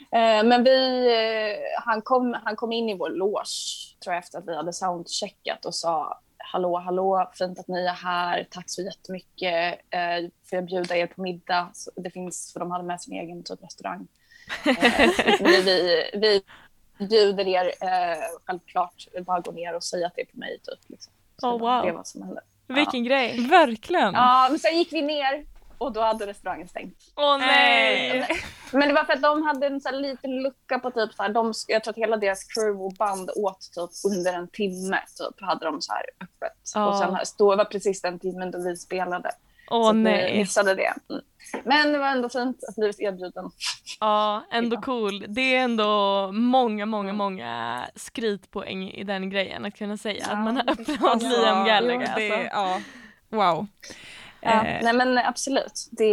Eh, 0.00 0.44
men 0.44 0.64
vi, 0.64 1.06
eh, 1.06 1.82
han, 1.84 2.02
kom, 2.02 2.36
han 2.44 2.56
kom 2.56 2.72
in 2.72 2.88
i 2.88 2.96
vår 2.96 3.10
loge, 3.10 3.96
tror 4.02 4.14
jag, 4.14 4.24
efter 4.24 4.38
att 4.38 4.48
vi 4.48 4.56
hade 4.56 4.72
soundcheckat 4.72 5.64
och 5.64 5.74
sa 5.74 6.20
Hallå, 6.52 6.78
hallå, 6.78 7.30
fint 7.34 7.58
att 7.58 7.68
ni 7.68 7.84
är 7.84 7.92
här. 7.92 8.46
Tack 8.50 8.64
så 8.66 8.82
jättemycket. 8.82 9.80
Eh, 9.90 10.30
får 10.50 10.56
jag 10.56 10.64
bjuda 10.64 10.96
er 10.96 11.06
på 11.06 11.22
middag? 11.22 11.70
Så 11.74 11.90
det 11.96 12.10
finns, 12.10 12.52
för 12.52 12.60
de 12.60 12.70
hade 12.70 12.84
med 12.84 13.00
sin 13.00 13.14
egen 13.14 13.44
typ 13.44 13.64
restaurang. 13.64 14.08
Eh, 14.66 15.10
vi, 15.64 16.10
vi 16.14 16.42
bjuder 16.98 17.48
er 17.48 17.66
eh, 17.66 18.18
självklart. 18.46 19.06
Bara 19.26 19.40
gå 19.40 19.52
ner 19.52 19.74
och 19.74 19.84
säga 19.84 20.06
att 20.06 20.12
det 20.16 20.22
är 20.22 20.26
på 20.26 20.38
mig. 20.38 20.58
Typ, 20.58 20.90
liksom. 20.90 21.12
Så 21.40 21.48
Oh, 21.52 21.60
wow. 21.60 21.86
Det 21.86 21.92
vad 21.92 22.06
som 22.06 22.22
hände. 22.22 22.40
Vilken 22.66 23.04
grej. 23.04 23.46
Verkligen. 23.48 24.14
Ja, 24.14 24.46
men 24.50 24.58
sen 24.58 24.78
gick 24.78 24.92
vi 24.92 25.02
ner 25.02 25.46
och 25.78 25.92
då 25.92 26.00
hade 26.00 26.26
restaurangen 26.26 26.68
stängt. 26.68 26.96
Åh 27.16 27.38
nej! 27.38 28.26
Men 28.72 28.88
det 28.88 28.94
var 28.94 29.04
för 29.04 29.12
att 29.12 29.22
de 29.22 29.42
hade 29.42 29.66
en 29.66 29.80
så 29.80 29.88
här 29.88 29.96
liten 29.96 30.42
lucka 30.42 30.78
på 30.78 30.90
typ 30.90 31.12
så 31.12 31.22
här, 31.22 31.30
de, 31.30 31.52
jag 31.68 31.84
tror 31.84 31.92
att 31.92 31.98
hela 31.98 32.16
deras 32.16 32.44
crew 32.44 32.84
och 32.84 32.92
band 32.92 33.30
åt 33.36 33.60
typ 33.60 34.12
under 34.12 34.32
en 34.32 34.48
timme 34.48 35.00
typ 35.18 35.40
hade 35.40 35.64
de 35.64 35.80
så 35.80 35.92
här 35.92 36.02
öppet. 36.20 36.58
Ja. 36.74 36.86
Och 36.86 36.98
sen 36.98 37.36
då 37.38 37.56
var 37.56 37.64
precis 37.64 38.02
den 38.02 38.18
timmen 38.18 38.50
då 38.50 38.58
vi 38.58 38.76
spelade. 38.76 39.30
Åh 39.72 39.92
vi 39.92 39.98
nej. 39.98 40.38
missade 40.38 40.74
det. 40.74 40.94
Mm. 41.10 41.22
Men 41.64 41.92
det 41.92 41.98
var 41.98 42.06
ändå 42.08 42.28
fint 42.28 42.64
att 42.68 42.74
blivit 42.76 43.00
erbjuden. 43.00 43.50
Ja, 44.00 44.44
ändå 44.52 44.76
Ja. 44.76 44.80
cool. 44.80 45.24
Det 45.28 45.54
är 45.56 45.64
ändå 45.64 46.30
många, 46.32 46.86
många, 46.86 47.08
Mm. 47.08 47.16
många 47.16 47.82
skritpoäng 47.94 48.90
i 48.90 49.04
den 49.04 49.30
grejen 49.30 49.64
att 49.64 49.74
kunna 49.78 49.96
säga 49.96 50.24
Ja, 50.28 50.32
att 50.32 50.44
man 50.44 50.56
har 50.56 50.70
öppnat 50.70 50.86
finns- 51.22 51.22
Liam 51.22 51.58
Ja, 51.58 51.64
Gallagher. 51.64 51.98
det, 52.16 52.30
Alltså. 52.32 52.48
ja. 52.52 52.80
Wow. 53.28 53.66
Ja, 54.40 54.64
Eh. 54.66 54.78
nej 54.82 54.92
men 54.92 55.18
absolut. 55.18 55.88
Det, 55.90 56.08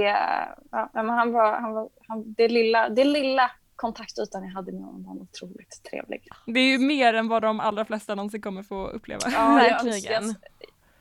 ja, 0.71 0.89
men 0.93 1.09
han 1.09 1.31
var, 1.31 1.59
han 1.59 1.73
var, 1.73 1.89
han, 2.07 2.33
det, 2.33 2.47
lilla, 2.47 2.89
det 2.89 3.03
lilla 3.03 3.51
kontaktytan 3.75 4.43
jag 4.43 4.51
hade 4.51 4.71
med 4.71 4.81
honom 4.81 5.03
var 5.03 5.15
otroligt 5.23 5.81
trevlig. 5.91 6.27
Det 6.45 6.59
är 6.59 6.71
ju 6.71 6.77
mer 6.79 7.13
än 7.13 7.27
vad 7.27 7.41
de 7.41 7.59
allra 7.59 7.85
flesta 7.85 8.15
någonsin 8.15 8.41
kommer 8.41 8.63
få 8.63 8.87
uppleva. 8.87 9.21
Ja, 9.25 9.63
jag 9.63 9.83
Verkligen. 9.83 10.23
önskar- 10.23 10.49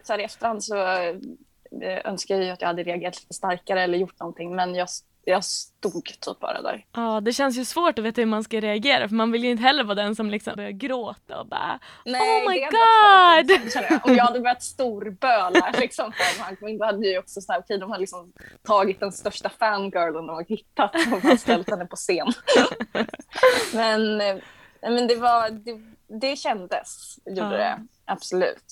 Så 0.03 0.12
här 0.12 0.21
i 0.21 0.25
efterhand 0.25 0.65
så 0.65 0.75
önskar 2.04 2.34
jag 2.34 2.44
ju 2.44 2.50
att 2.50 2.60
jag 2.60 2.68
hade 2.68 2.82
reagerat 2.82 3.16
lite 3.20 3.34
starkare 3.34 3.82
eller 3.82 3.98
gjort 3.98 4.20
någonting. 4.20 4.56
Men 4.56 4.75
jag, 4.75 4.88
jag 5.25 5.44
stod 5.44 6.04
typ 6.04 6.40
bara 6.40 6.62
där. 6.62 6.84
Ja, 6.92 7.20
det 7.20 7.32
känns 7.32 7.56
ju 7.56 7.64
svårt 7.64 7.98
att 7.98 8.04
veta 8.04 8.20
hur 8.20 8.26
man 8.26 8.44
ska 8.44 8.60
reagera 8.60 9.08
för 9.08 9.14
man 9.14 9.32
vill 9.32 9.44
ju 9.44 9.50
inte 9.50 9.62
heller 9.62 9.84
vara 9.84 9.94
den 9.94 10.16
som 10.16 10.30
liksom 10.30 10.52
börjar 10.56 10.70
gråta 10.70 11.40
och 11.40 11.46
bara 11.46 11.78
Nej, 12.04 12.46
Oh 12.46 12.50
my 12.50 12.60
God! 12.60 13.75
jag. 13.90 14.06
Om 14.06 14.14
jag 14.14 14.25
hade 14.25 14.40
börjat 14.40 14.62
storböla 14.62 15.70
liksom, 15.80 16.12
för 16.12 16.42
han 16.42 16.56
kom 16.56 16.68
in, 16.68 16.78
då 16.78 16.84
hade 16.84 17.06
ju 17.08 17.18
också 17.18 17.40
såhär, 17.40 17.60
okej 17.60 17.78
de 17.78 17.90
har 17.90 17.98
liksom 17.98 18.32
tagit 18.62 19.00
den 19.00 19.12
största 19.12 19.48
fangirlen 19.48 20.26
de 20.26 20.28
har 20.28 20.44
hittat 20.44 20.94
och 20.94 21.38
ställt 21.40 21.70
henne 21.70 21.87
på 21.87 21.96
scen. 21.96 22.32
men, 23.75 24.20
eh, 24.20 24.37
men 24.82 25.06
det 25.06 25.16
var, 25.16 25.50
det, 25.50 25.80
det 26.20 26.37
kändes, 26.37 27.18
gjorde 27.26 27.40
Ja. 27.40 27.48
det. 27.50 27.87
Absolut. 28.04 28.64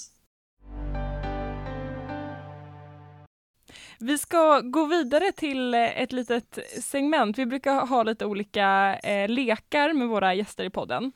Vi 3.99 4.19
ska 4.19 4.61
gå 4.61 4.87
vidare 4.87 5.33
till 5.33 5.75
eh, 5.75 6.01
ett 6.03 6.13
litet 6.13 6.59
segment. 6.83 7.39
Vi 7.39 7.47
brukar 7.47 7.87
ha 7.87 8.03
lite 8.03 8.27
olika 8.27 8.99
eh, 9.03 9.29
lekar 9.29 9.93
med 9.93 10.09
våra 10.09 10.35
gäster 10.35 10.65
i 10.65 10.71
podden. 10.71 11.13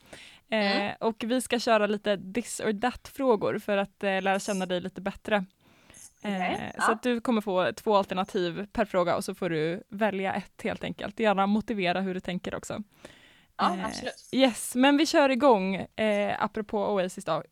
Eh, 0.51 0.77
Mm. 0.77 0.95
Och 1.01 1.25
vi 1.27 1.41
ska 1.41 1.59
köra 1.59 1.87
lite 1.87 2.19
this 2.35 2.61
or 2.61 2.81
that-frågor 2.81 3.59
för 3.59 3.77
att 3.77 4.05
eh, 4.05 4.23
lära 4.23 4.39
känna 4.39 4.67
dig 4.67 4.81
lite 4.81 5.01
bättre. 5.01 5.37
Eh, 6.23 6.35
Okej, 6.35 6.73
Så 6.75 6.83
ja. 6.89 6.93
att 6.93 7.03
du 7.03 7.21
kommer 7.21 7.41
få 7.41 7.73
två 7.73 7.97
alternativ 7.97 8.67
per 8.73 8.85
fråga 8.85 9.17
och 9.17 9.25
så 9.25 9.35
får 9.35 9.51
du 9.51 9.83
välja 9.89 10.35
ett 10.35 10.63
helt 10.63 10.85
enkelt. 10.85 11.21
Gärna 11.21 11.47
motivera 11.47 12.01
hur 12.01 12.15
du 12.15 12.21
tänker 12.21 12.55
också. 12.55 12.83
Ja, 13.57 13.77
Eh, 13.77 13.85
absolut. 13.85 14.29
Yes, 14.33 14.75
men 14.75 14.97
vi 14.97 15.07
kör 15.07 15.29
igång 15.29 15.75
eh, 15.77 16.45
apropå 16.45 16.79
Oasis 16.79 17.25
då. 17.25 17.43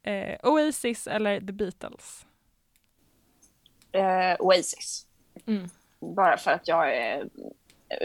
Oasis 0.42 1.06
eller 1.06 1.40
The 1.40 1.52
Beatles? 1.52 2.26
Oasis. 4.38 5.07
Mm. 5.46 5.68
Bara 6.00 6.36
för 6.36 6.50
att 6.50 6.68
jag 6.68 6.96
är... 6.96 7.28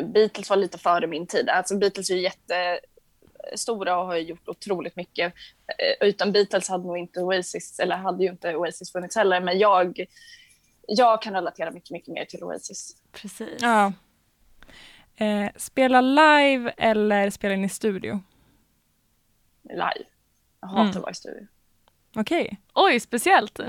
Beatles 0.03 0.49
var 0.49 0.57
lite 0.57 0.77
före 0.77 1.07
min 1.07 1.27
tid. 1.27 1.49
Alltså 1.49 1.77
Beatles 1.77 2.09
är 2.09 2.15
ju 2.15 2.21
jättestora 2.21 3.97
och 3.99 4.05
har 4.05 4.15
gjort 4.17 4.47
otroligt 4.47 4.95
mycket. 4.95 5.33
Eh, 5.67 6.07
Utan 6.07 6.31
Beatles 6.31 6.69
hade 6.69 6.87
nog 6.87 6.97
inte 6.97 7.19
Oasis, 7.21 7.79
eller 7.79 7.95
hade 7.95 8.23
ju 8.23 8.29
inte 8.29 8.55
Oasis 8.55 8.91
funnits 8.91 9.15
heller. 9.15 9.41
Men 9.41 9.59
jag, 9.59 10.05
jag 10.87 11.21
kan 11.21 11.33
relatera 11.33 11.71
mycket, 11.71 11.91
mycket 11.91 12.13
mer 12.13 12.25
till 12.25 12.43
Oasis. 12.43 12.95
Precis. 13.11 13.61
Ja. 13.61 13.93
Eh, 15.15 15.49
spela 15.55 16.01
live 16.01 16.73
eller 16.77 17.29
spela 17.29 17.53
in 17.53 17.63
i 17.65 17.69
studio? 17.69 18.21
Live. 19.69 20.05
Jag 20.61 20.67
hatar 20.67 20.81
Mm. 20.81 20.89
att 20.89 20.95
vara 21.01 21.11
i 21.11 21.15
studio. 21.15 21.47
Okej. 22.15 22.57
Oj, 22.73 22.99
speciellt. 22.99 23.59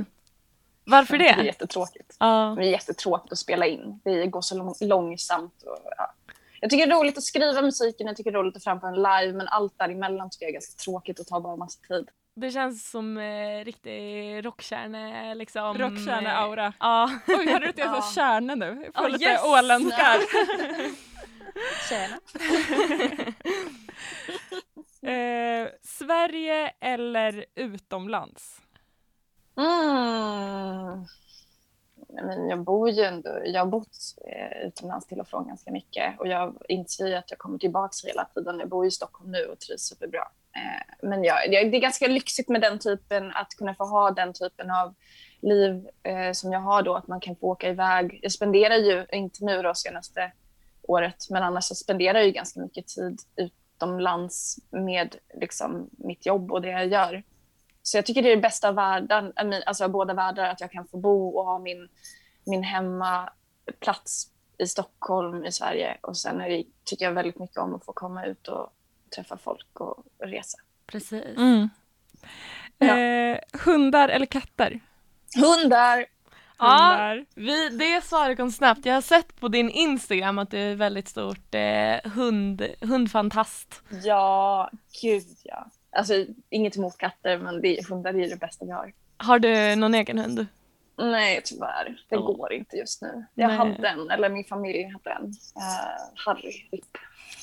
Varför 0.85 1.19
Det 1.19 1.29
är 1.29 1.37
det? 1.37 1.45
jättetråkigt. 1.45 2.17
Ja. 2.21 2.55
Det 2.59 2.65
är 2.65 2.71
jättetråkigt 2.71 3.33
att 3.33 3.39
spela 3.39 3.67
in. 3.67 4.01
Det 4.05 4.27
går 4.27 4.41
så 4.41 4.57
lång, 4.59 4.75
långsamt. 4.81 5.63
Och, 5.67 5.79
ja. 5.97 6.13
Jag 6.61 6.71
tycker 6.71 6.87
det 6.87 6.93
är 6.93 6.99
roligt 6.99 7.19
att 7.19 7.25
skriva 7.25 7.63
musiken, 7.63 8.07
jag 8.07 8.17
tycker 8.17 8.31
det 8.33 8.39
är 8.39 8.43
roligt 8.43 8.57
att 8.57 8.65
framföra 8.65 8.91
en 8.91 8.97
live, 8.97 9.33
men 9.33 9.49
allt 9.49 9.79
däremellan 9.79 10.31
tycker 10.31 10.45
jag 10.45 10.49
är 10.51 10.53
ganska 10.53 10.83
tråkigt 10.85 11.19
och 11.21 11.27
tar 11.27 11.41
bara 11.41 11.57
massa 11.57 11.81
tid. 11.89 12.09
Det 12.37 12.51
känns 12.51 12.91
som 12.91 13.19
eh, 13.19 13.65
riktig 13.65 14.45
rockkärne 14.47 15.35
liksom. 15.35 15.79
Rockstjärne-aura. 15.79 16.73
Ja. 16.81 17.11
Oj, 17.29 17.47
hörde 17.53 17.65
du 17.67 17.71
att 17.71 17.79
jag 17.79 17.89
Ja. 17.97 18.03
sa 18.03 18.15
kärne 18.15 18.55
nu? 18.55 18.67
Jag 18.85 18.95
får 18.95 19.03
Ja, 19.05 19.09
lite 19.09 19.25
yes. 19.25 19.45
åländska. 19.45 20.07
Tjena. 21.89 22.19
eh, 25.13 25.69
Sverige 25.83 26.73
eller 26.81 27.45
utomlands? 27.55 28.61
Ah. 29.55 30.93
Mm. 30.93 31.05
Men 32.09 32.49
jag 32.49 32.65
bor 32.65 32.91
ju 32.91 33.03
ändå, 33.03 33.31
jag 33.45 33.61
har 33.61 33.67
bott 33.67 33.97
eh, 34.27 34.67
utomlands 34.67 35.07
till 35.07 35.21
och 35.21 35.29
från 35.29 35.49
ganska 35.49 35.71
mycket 35.71 36.21
och 36.21 36.29
jag 36.29 36.57
inser 36.69 37.07
ju 37.07 37.15
att 37.15 37.31
jag 37.31 37.39
kommer 37.39 37.59
tillbaka 37.59 37.95
hela 38.07 38.25
tiden. 38.25 38.59
Jag 38.59 38.69
bor 38.69 38.87
i 38.87 38.91
Stockholm 38.91 39.31
nu 39.31 39.45
och 39.45 39.59
trivs 39.59 39.83
superbra. 39.83 40.29
Eh, 40.57 41.09
men 41.09 41.25
ja, 41.25 41.35
det 41.49 41.57
är 41.57 41.81
ganska 41.81 42.07
lyxigt 42.07 42.49
med 42.49 42.61
den 42.61 42.79
typen, 42.79 43.33
att 43.35 43.55
kunna 43.55 43.75
få 43.75 43.85
ha 43.85 44.11
den 44.11 44.33
typen 44.33 44.71
av 44.71 44.95
liv 45.41 45.89
eh, 46.03 46.33
som 46.33 46.53
jag 46.53 46.61
har 46.61 46.83
då, 46.83 46.95
att 46.95 47.09
man 47.09 47.21
kan 47.21 47.37
få 47.37 47.47
åka 47.47 47.69
iväg. 47.69 48.19
Jag 48.23 48.33
spenderar 48.33 48.77
ju, 48.77 49.07
inte 49.13 49.45
nu 49.45 49.63
då 49.63 49.75
senaste 49.75 50.33
året, 50.83 51.31
men 51.31 51.43
annars 51.43 51.65
så 51.65 51.75
spenderar 51.75 52.19
jag 52.19 52.27
ju 52.27 52.33
ganska 52.33 52.61
mycket 52.61 52.87
tid 52.87 53.19
utomlands 53.37 54.59
med 54.71 55.17
liksom, 55.35 55.91
mitt 55.91 56.27
jobb 56.27 56.53
och 56.53 56.63
det 56.63 56.71
jag 56.71 56.87
gör. 56.87 57.23
Så 57.87 57.99
jag 57.99 58.07
tycker 58.07 58.23
det 58.23 58.33
är 58.33 58.37
det 58.37 58.43
bästa 58.43 58.69
av 58.69 58.75
världen, 58.75 59.33
mean, 59.37 59.63
alltså 59.67 59.89
båda 59.89 60.15
världar, 60.15 60.45
att 60.45 60.61
jag 60.61 60.71
kan 60.71 60.87
få 60.87 60.97
bo 60.97 61.29
och 61.29 61.45
ha 61.45 61.59
min, 61.59 61.89
min 62.45 62.63
hemmaplats 62.63 64.31
i 64.59 64.67
Stockholm 64.67 65.45
i 65.45 65.53
Sverige. 65.53 65.99
Och 66.01 66.17
sen 66.17 66.41
är 66.41 66.49
det, 66.49 66.65
tycker 66.85 67.05
jag 67.05 67.13
väldigt 67.13 67.39
mycket 67.39 67.59
om 67.59 67.75
att 67.75 67.85
få 67.85 67.93
komma 67.93 68.27
ut 68.27 68.49
och 68.49 68.73
träffa 69.17 69.37
folk 69.37 69.81
och 69.81 70.05
resa. 70.19 70.59
Precis. 70.87 71.37
Mm. 71.37 71.69
Ja. 72.79 72.99
Eh, 72.99 73.39
hundar 73.65 74.09
eller 74.09 74.27
katter? 74.27 74.81
Hundar! 75.37 76.07
Ja, 76.59 76.89
Hundar. 76.91 77.27
vi, 77.35 77.69
det 77.69 78.05
svaret 78.05 78.37
kom 78.37 78.51
snabbt. 78.51 78.87
Jag 78.87 78.95
har 78.95 79.01
sett 79.01 79.41
på 79.41 79.49
din 79.49 79.71
Instagram 79.71 80.39
att 80.39 80.51
du 80.51 80.59
är 80.59 80.75
väldigt 80.75 81.09
stort 81.09 81.55
eh, 81.55 82.11
hund, 82.13 82.67
hundfantast. 82.81 83.83
Ja, 84.05 84.71
gud 85.03 85.27
ja. 85.45 85.71
Alltså 85.95 86.27
inget 86.51 86.77
emot 86.77 86.99
katter, 86.99 87.39
men 87.39 87.61
det, 87.63 87.89
hundar 87.89 88.15
är 88.15 88.29
det 88.31 88.37
bästa 88.41 88.65
vi 88.65 88.71
har. 88.71 88.93
Har 89.17 89.39
du 89.39 89.77
någon 89.77 89.95
egen 89.95 90.19
hund? 90.19 90.47
Nej, 90.99 91.41
tyvärr. 91.45 92.03
Det 92.09 92.17
Åh. 92.17 92.37
går 92.37 92.53
inte 92.53 92.77
just 92.77 93.03
nu. 93.03 93.25
Jag 93.35 93.49
Nej. 93.49 93.57
hade 93.57 93.89
en, 93.89 94.11
eller 94.11 94.29
min 94.29 94.45
familj 94.45 94.85
hade 94.93 95.11
en. 95.11 95.25
Uh, 95.27 95.33
Harry, 96.27 96.69
RIP. 96.73 96.85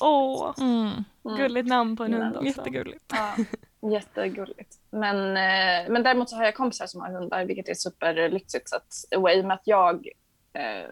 Åh, 0.00 0.54
Mm. 0.60 0.90
Mm. 1.24 1.36
gulligt 1.36 1.68
namn 1.68 1.96
på 1.96 2.04
en 2.04 2.14
Mm, 2.14 2.22
hund 2.26 2.36
också. 2.36 2.46
Jättegulligt. 2.48 3.04
Ja, 3.12 3.36
jättegulligt. 3.90 4.78
Men, 4.90 5.16
eh, 5.16 5.90
men 5.92 6.02
däremot 6.02 6.30
så 6.30 6.36
har 6.36 6.44
jag 6.44 6.54
kompisar 6.54 6.86
som 6.86 7.00
har 7.00 7.10
hundar, 7.12 7.44
vilket 7.44 7.68
är 7.68 7.74
superlyxigt. 7.74 8.68
Så 8.68 8.76
att, 8.76 8.94
och 9.16 9.30
i 9.30 9.40
och 9.40 9.44
med 9.44 9.54
att 9.54 9.66
jag 9.66 10.08
eh, 10.52 10.90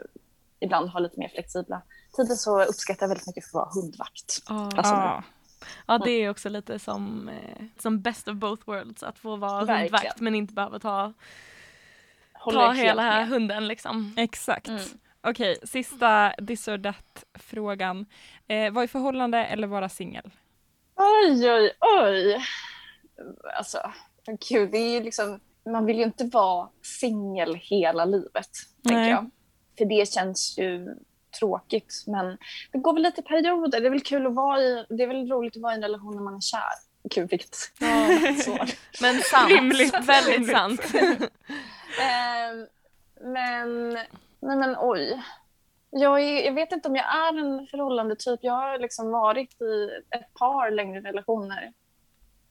ibland 0.60 0.88
har 0.90 1.00
lite 1.00 1.20
mer 1.20 1.28
flexibla 1.28 1.82
tider 2.16 2.34
så 2.34 2.62
uppskattar 2.64 3.02
jag 3.06 3.08
väldigt 3.08 3.26
mycket 3.26 3.44
att 3.44 3.50
få 3.50 3.58
vara 3.58 3.70
hundvakt. 3.74 4.42
Alltså, 4.76 4.92
Ja. 4.94 5.22
Ja, 5.86 5.98
det 5.98 6.10
är 6.10 6.30
också 6.30 6.48
lite 6.48 6.78
som, 6.78 7.28
eh, 7.28 7.64
som 7.78 8.00
best 8.00 8.28
of 8.28 8.34
both 8.34 8.62
worlds. 8.66 9.02
Att 9.02 9.18
få 9.18 9.36
vara 9.36 9.64
Verkligen. 9.64 9.80
hundvakt 9.82 10.20
men 10.20 10.34
inte 10.34 10.54
behöva 10.54 10.78
ta, 10.78 11.12
Håller 12.32 12.60
ta 12.60 12.72
hela 12.72 13.02
med. 13.02 13.28
hunden 13.28 13.68
liksom. 13.68 14.14
Exakt. 14.16 14.68
Mm. 14.68 14.80
Okej, 15.22 15.58
sista 15.64 16.34
this 16.46 16.68
or 16.68 16.78
that-frågan. 16.78 18.06
Eh, 18.48 18.72
vara 18.72 18.84
i 18.84 18.88
förhållande 18.88 19.38
eller 19.44 19.66
vara 19.66 19.88
singel? 19.88 20.30
Oj, 20.96 21.50
oj, 21.50 21.72
oj. 21.80 22.44
Alltså, 23.58 23.92
gud, 24.48 24.70
det 24.70 24.78
är 24.78 24.92
ju 24.98 25.02
liksom, 25.04 25.40
man 25.72 25.86
vill 25.86 25.96
ju 25.98 26.04
inte 26.04 26.24
vara 26.24 26.68
singel 26.82 27.54
hela 27.54 28.04
livet, 28.04 28.50
tänker 28.82 29.00
Nej. 29.00 29.10
jag. 29.10 29.30
För 29.78 29.84
det 29.84 30.08
känns 30.12 30.58
ju 30.58 30.96
tråkigt, 31.32 32.04
men 32.06 32.38
det 32.72 32.78
går 32.78 32.92
väl 32.92 33.02
lite 33.02 33.22
perioder. 33.22 33.80
Det 33.80 33.86
är 33.86 33.90
väl 33.90 34.00
kul 34.00 34.26
att 34.26 34.34
vara 34.34 34.60
i, 34.60 34.86
det 34.88 35.02
är 35.02 35.06
väl 35.06 35.30
roligt 35.32 35.56
att 35.56 35.62
vara 35.62 35.72
i 35.72 35.76
en 35.76 35.82
relation 35.82 36.14
när 36.16 36.22
man 36.22 36.34
är 36.34 36.40
kär. 36.40 37.20
Vilket 37.26 37.54
svar. 38.44 38.70
Men 39.02 39.20
sant. 39.22 39.50
Rimligt. 39.50 39.94
Väldigt 40.08 40.34
Rimligt. 40.34 40.50
sant. 40.50 40.80
Ehm, 42.00 42.66
men, 43.20 43.88
nej 44.40 44.56
men 44.56 44.76
oj. 44.78 45.22
Jag, 45.90 46.20
är, 46.20 46.44
jag 46.46 46.52
vet 46.52 46.72
inte 46.72 46.88
om 46.88 46.96
jag 46.96 47.04
är 47.04 47.38
en 47.38 47.66
förhållande 47.66 48.16
typ. 48.16 48.40
Jag 48.42 48.52
har 48.52 48.78
liksom 48.78 49.10
varit 49.10 49.60
i 49.62 49.90
ett 50.16 50.34
par 50.34 50.70
längre 50.70 51.00
relationer. 51.00 51.72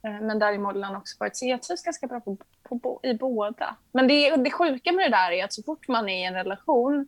Eh, 0.05 0.21
Men 0.21 0.39
däremellan 0.39 0.95
också 0.95 1.15
varit, 1.19 1.37
så 1.37 1.45
jag 1.47 1.61
trivs 1.63 1.83
ganska 1.83 2.07
bra 2.07 2.19
på, 2.19 2.37
på, 2.63 2.75
bo- 2.75 2.99
i 3.03 3.13
båda. 3.13 3.75
Men 3.91 4.07
det, 4.07 4.35
det 4.35 4.51
sjuka 4.51 4.91
med 4.91 5.05
det 5.11 5.17
där 5.17 5.31
är 5.31 5.43
att 5.43 5.53
så 5.53 5.63
fort 5.63 5.87
man 5.87 6.09
är 6.09 6.21
i 6.21 6.25
en 6.25 6.33
relation 6.33 7.07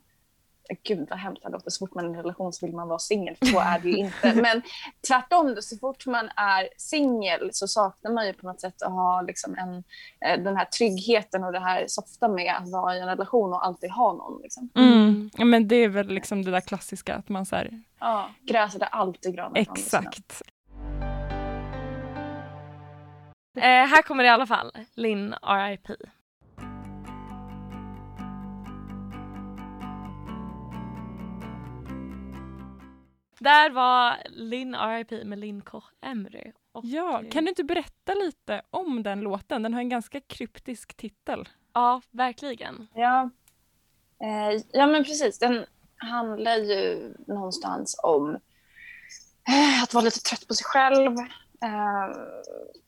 Gud 0.84 1.08
vad 1.10 1.20
hemskt 1.20 1.44
det 1.44 1.50
låter. 1.50 1.70
Så 1.70 1.88
fort 1.88 1.96
man 1.96 2.06
är 2.06 2.10
i 2.10 2.12
en 2.12 2.18
relation 2.18 2.54
så 2.54 2.66
vill 2.66 2.76
man 2.76 2.88
vara 2.88 3.00
singel. 3.00 3.36
för 3.36 3.46
Så 3.46 3.60
är 3.60 3.80
det 3.80 3.90
ju 3.90 3.98
inte. 3.98 4.34
Men 4.42 4.62
tvärtom, 5.08 5.58
så 5.62 5.78
fort 5.78 6.06
man 6.06 6.30
är 6.36 6.70
singel 6.78 7.50
så 7.54 7.68
saknar 7.68 8.12
man 8.12 8.28
ju 8.28 8.34
på 8.34 8.48
något 8.48 8.62
sätt 8.62 8.82
att 8.82 8.92
ha 8.92 9.22
liksom 9.22 9.56
en, 9.58 9.84
eh, 10.26 10.44
den 10.44 10.58
här 10.58 10.66
tryggheten 10.66 11.44
och 11.44 11.52
det 11.52 11.60
här 11.60 11.86
softa 11.88 12.28
med 12.28 12.56
att 12.56 12.72
vara 12.72 12.96
i 12.96 13.00
en 13.00 13.08
relation 13.08 13.54
och 13.54 13.66
alltid 13.66 13.92
ha 13.92 14.14
någon. 14.14 14.42
Liksom. 14.42 14.70
Mm. 14.76 15.30
Ja, 15.34 15.46
men 15.46 15.68
det 15.68 15.76
är 15.76 15.90
väl 15.90 16.08
liksom 16.08 16.44
det 16.44 16.52
där 16.52 16.62
klassiska 16.62 17.16
att 17.16 17.30
man 17.30 17.46
så 17.46 17.56
här, 17.56 17.82
Ja. 18.00 18.30
Gräset 18.42 18.82
är 18.82 18.86
alltid 18.86 19.36
grönare 19.36 19.60
exakt. 19.60 20.42
Eh, 23.58 23.64
här 23.64 24.02
kommer 24.02 24.24
det 24.24 24.28
i 24.28 24.32
alla 24.32 24.48
fall. 24.48 24.72
Linn 24.96 25.36
RIP. 25.42 25.88
Där 33.42 33.70
var 33.70 34.18
Linn 34.30 34.76
RIP 34.76 35.26
med 35.26 35.40
Linn 35.40 35.62
Koch. 35.62 35.84
Och, 36.72 36.86
Ja, 36.86 37.24
kan 37.32 37.44
du 37.44 37.50
inte 37.50 37.64
berätta 37.64 38.14
lite 38.14 38.62
om 38.70 39.04
den 39.04 39.22
låten? 39.22 39.64
Den 39.64 39.74
har 39.74 39.82
en 39.82 39.90
ganska 39.90 40.22
kryptisk 40.22 40.94
titel. 40.94 41.50
Ja, 41.74 42.02
verkligen. 42.12 42.88
Ja. 42.94 43.30
Eh, 44.20 44.62
ja, 44.72 44.88
men 44.88 45.04
precis. 45.04 45.40
Den 45.40 45.66
handlar 45.96 46.56
ju 46.56 47.14
någonstans 47.28 48.00
om 48.04 48.30
eh, 49.48 49.84
att 49.84 49.94
vara 49.94 50.06
lite 50.06 50.20
trött 50.20 50.48
på 50.48 50.54
sig 50.54 50.66
själv. 50.66 51.18
Eh, 51.62 52.18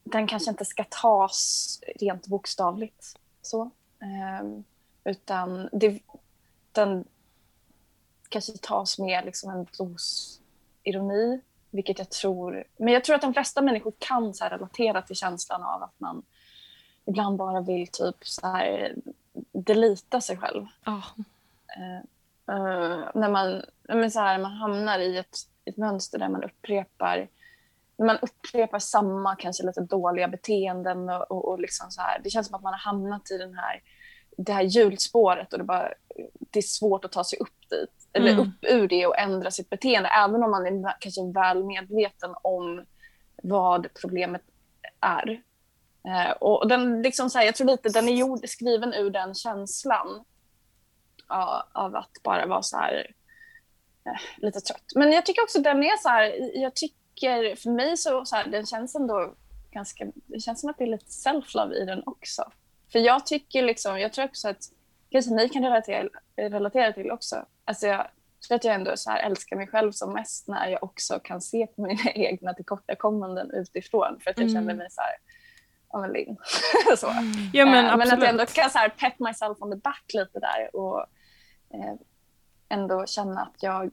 den 0.04 0.28
kanske 0.28 0.50
inte 0.50 0.66
ska 0.66 0.84
tas 0.84 1.80
rent 2.00 2.28
bokstavligt 2.28 3.20
så. 3.42 3.62
Eh, 4.02 4.64
utan 5.04 5.70
det, 5.72 6.00
den 6.72 7.06
kanske 8.30 8.58
tas 8.58 9.00
med 9.00 9.26
liksom 9.26 9.50
en 9.50 9.68
dos 9.78 10.40
ironi, 10.84 11.42
vilket 11.72 12.00
jag 12.00 12.10
tror... 12.10 12.64
Men 12.78 12.94
jag 12.94 13.04
tror 13.04 13.16
att 13.16 13.22
de 13.22 13.34
flesta 13.34 13.62
människor 13.62 13.94
kan 14.00 14.34
så 14.34 14.46
relatera 14.46 15.02
till 15.02 15.16
känslan 15.16 15.64
av 15.64 15.84
att 15.84 16.00
man 16.00 16.24
ibland 17.06 17.38
bara 17.38 17.62
vill 17.62 17.88
typ 17.88 18.16
så 18.22 18.48
här 18.48 18.96
delita 19.52 20.22
sig 20.22 20.38
själv. 20.38 20.66
Oh. 20.86 21.06
Uh, 21.78 22.04
uh, 22.56 23.10
när 23.14 23.30
man, 23.30 23.64
men 23.84 24.12
så 24.12 24.20
här, 24.20 24.40
man 24.40 24.52
hamnar 24.52 25.00
i 25.00 25.18
ett, 25.18 25.38
ett 25.66 25.78
mönster 25.78 26.20
där 26.20 26.30
man 26.30 26.44
upprepar 26.44 27.28
man 27.98 28.18
upprepar 28.22 28.80
samma 28.80 29.36
kanske 29.36 29.66
lite 29.66 29.82
dåliga 29.82 30.28
beteenden 30.28 31.10
och, 31.10 31.32
och, 31.32 31.48
och 31.48 31.60
liksom 31.60 31.92
så 31.92 32.02
här. 32.02 32.22
Det 32.24 32.30
känns 32.30 32.48
som 32.48 32.56
att 32.56 32.64
man 32.64 32.74
har 32.74 32.80
hamnat 32.80 33.32
i 33.32 33.38
den 33.38 33.54
här, 33.54 33.82
det 34.38 34.54
här 34.54 34.62
hjulspåret 34.62 35.54
och 35.54 35.60
det, 35.60 35.66
bara, 35.66 35.94
det 36.54 36.60
är 36.60 36.62
svårt 36.62 37.06
att 37.06 37.12
ta 37.12 37.24
sig 37.24 37.40
upp 37.40 37.70
dit. 37.70 37.90
Eller 38.14 38.32
mm. 38.32 38.40
upp 38.40 38.56
ur 38.62 38.88
det 38.88 39.08
och 39.08 39.18
ändra 39.18 39.52
sitt 39.52 39.70
beteende 39.70 40.10
även 40.10 40.44
om 40.44 40.52
man 40.52 40.66
är 40.66 40.96
kanske 41.00 41.32
väl 41.34 41.64
medveten 41.64 42.36
om 42.42 42.86
vad 43.44 43.88
problemet 44.02 44.42
är. 45.00 45.42
Eh, 46.08 46.32
och 46.32 46.68
den, 46.68 47.02
liksom 47.02 47.30
så 47.30 47.38
här, 47.38 47.46
jag 47.46 47.56
tror 47.56 47.68
lite 47.68 47.90
den 47.90 48.10
är 48.10 48.14
gjord, 48.14 48.50
skriven 48.50 48.94
ur 48.94 49.10
den 49.10 49.36
känslan 49.36 50.24
ja, 51.28 51.68
av 51.74 51.96
att 51.96 52.24
bara 52.24 52.46
vara 52.46 52.62
så 52.62 52.78
här, 52.78 53.12
eh, 54.06 54.20
lite 54.38 54.62
trött. 54.62 54.86
Men 54.96 55.12
jag 55.12 55.26
tycker 55.26 55.44
också 55.44 55.62
den 55.62 55.84
är 55.84 55.98
så 55.98 56.10
här, 56.10 56.58
jag 56.62 56.76
tycker 56.76 57.56
för 57.56 57.70
mig 57.70 57.98
så, 57.98 58.26
så 58.26 58.36
här, 58.36 58.48
den 58.48 58.66
känns 58.66 58.96
ändå 58.96 59.36
ganska, 59.72 60.08
det 60.16 60.40
känns 60.40 60.62
som 60.62 60.70
att 60.70 60.78
det 60.78 60.84
är 60.84 60.88
lite 60.88 61.12
self-love 61.12 61.74
i 61.74 61.86
den 61.86 62.04
också. 62.06 62.52
För 62.92 63.00
jag 63.00 63.26
tycker 63.26 63.64
liksom, 63.64 64.00
jag 64.00 64.14
tror 64.14 64.26
också 64.26 64.50
att, 64.50 64.64
kanske 65.14 65.34
ni 65.34 65.50
kan 65.50 65.64
relatera, 65.64 66.10
relatera 66.36 66.94
till 66.94 67.12
också, 67.12 67.46
alltså 67.66 67.88
jag 67.88 68.08
tror 68.48 68.56
att 68.56 68.64
jag 68.64 68.76
ändå 68.76 68.98
så 68.98 69.10
här 69.10 69.20
älskar 69.20 69.56
mig 69.56 69.68
själv 69.68 69.92
som 69.92 70.14
mest 70.14 70.48
när 70.48 70.68
jag 70.68 70.84
också 70.84 71.20
kan 71.20 71.42
se 71.42 71.68
på 71.68 71.82
mina 71.82 72.12
egna 72.16 72.54
tillkortakommanden 72.54 73.52
utifrån 73.52 74.20
för 74.20 74.32
att 74.32 74.38
jag 74.38 74.50
mm. 74.50 74.54
känner 74.54 74.74
mig 74.76 74.88
så 74.92 75.02
här, 75.02 75.16
av 75.88 76.04
en 76.04 76.12
lin. 76.12 76.38
så. 76.98 77.08
Ja, 77.54 77.66
men, 77.66 77.86
eh, 77.86 77.98
men 77.98 78.02
att 78.02 78.20
jag 78.20 78.30
ändå 78.30 78.46
kan 78.46 78.70
så 78.70 78.78
här 78.78 78.90
pep 78.90 79.20
myself 79.20 79.62
on 79.62 79.72
the 79.72 79.78
back 79.78 80.04
lite 80.14 80.40
där 80.40 80.76
och 80.76 81.00
eh, 81.74 81.94
ändå 82.70 83.06
känna 83.06 83.42
att 83.42 83.64
jag... 83.64 83.92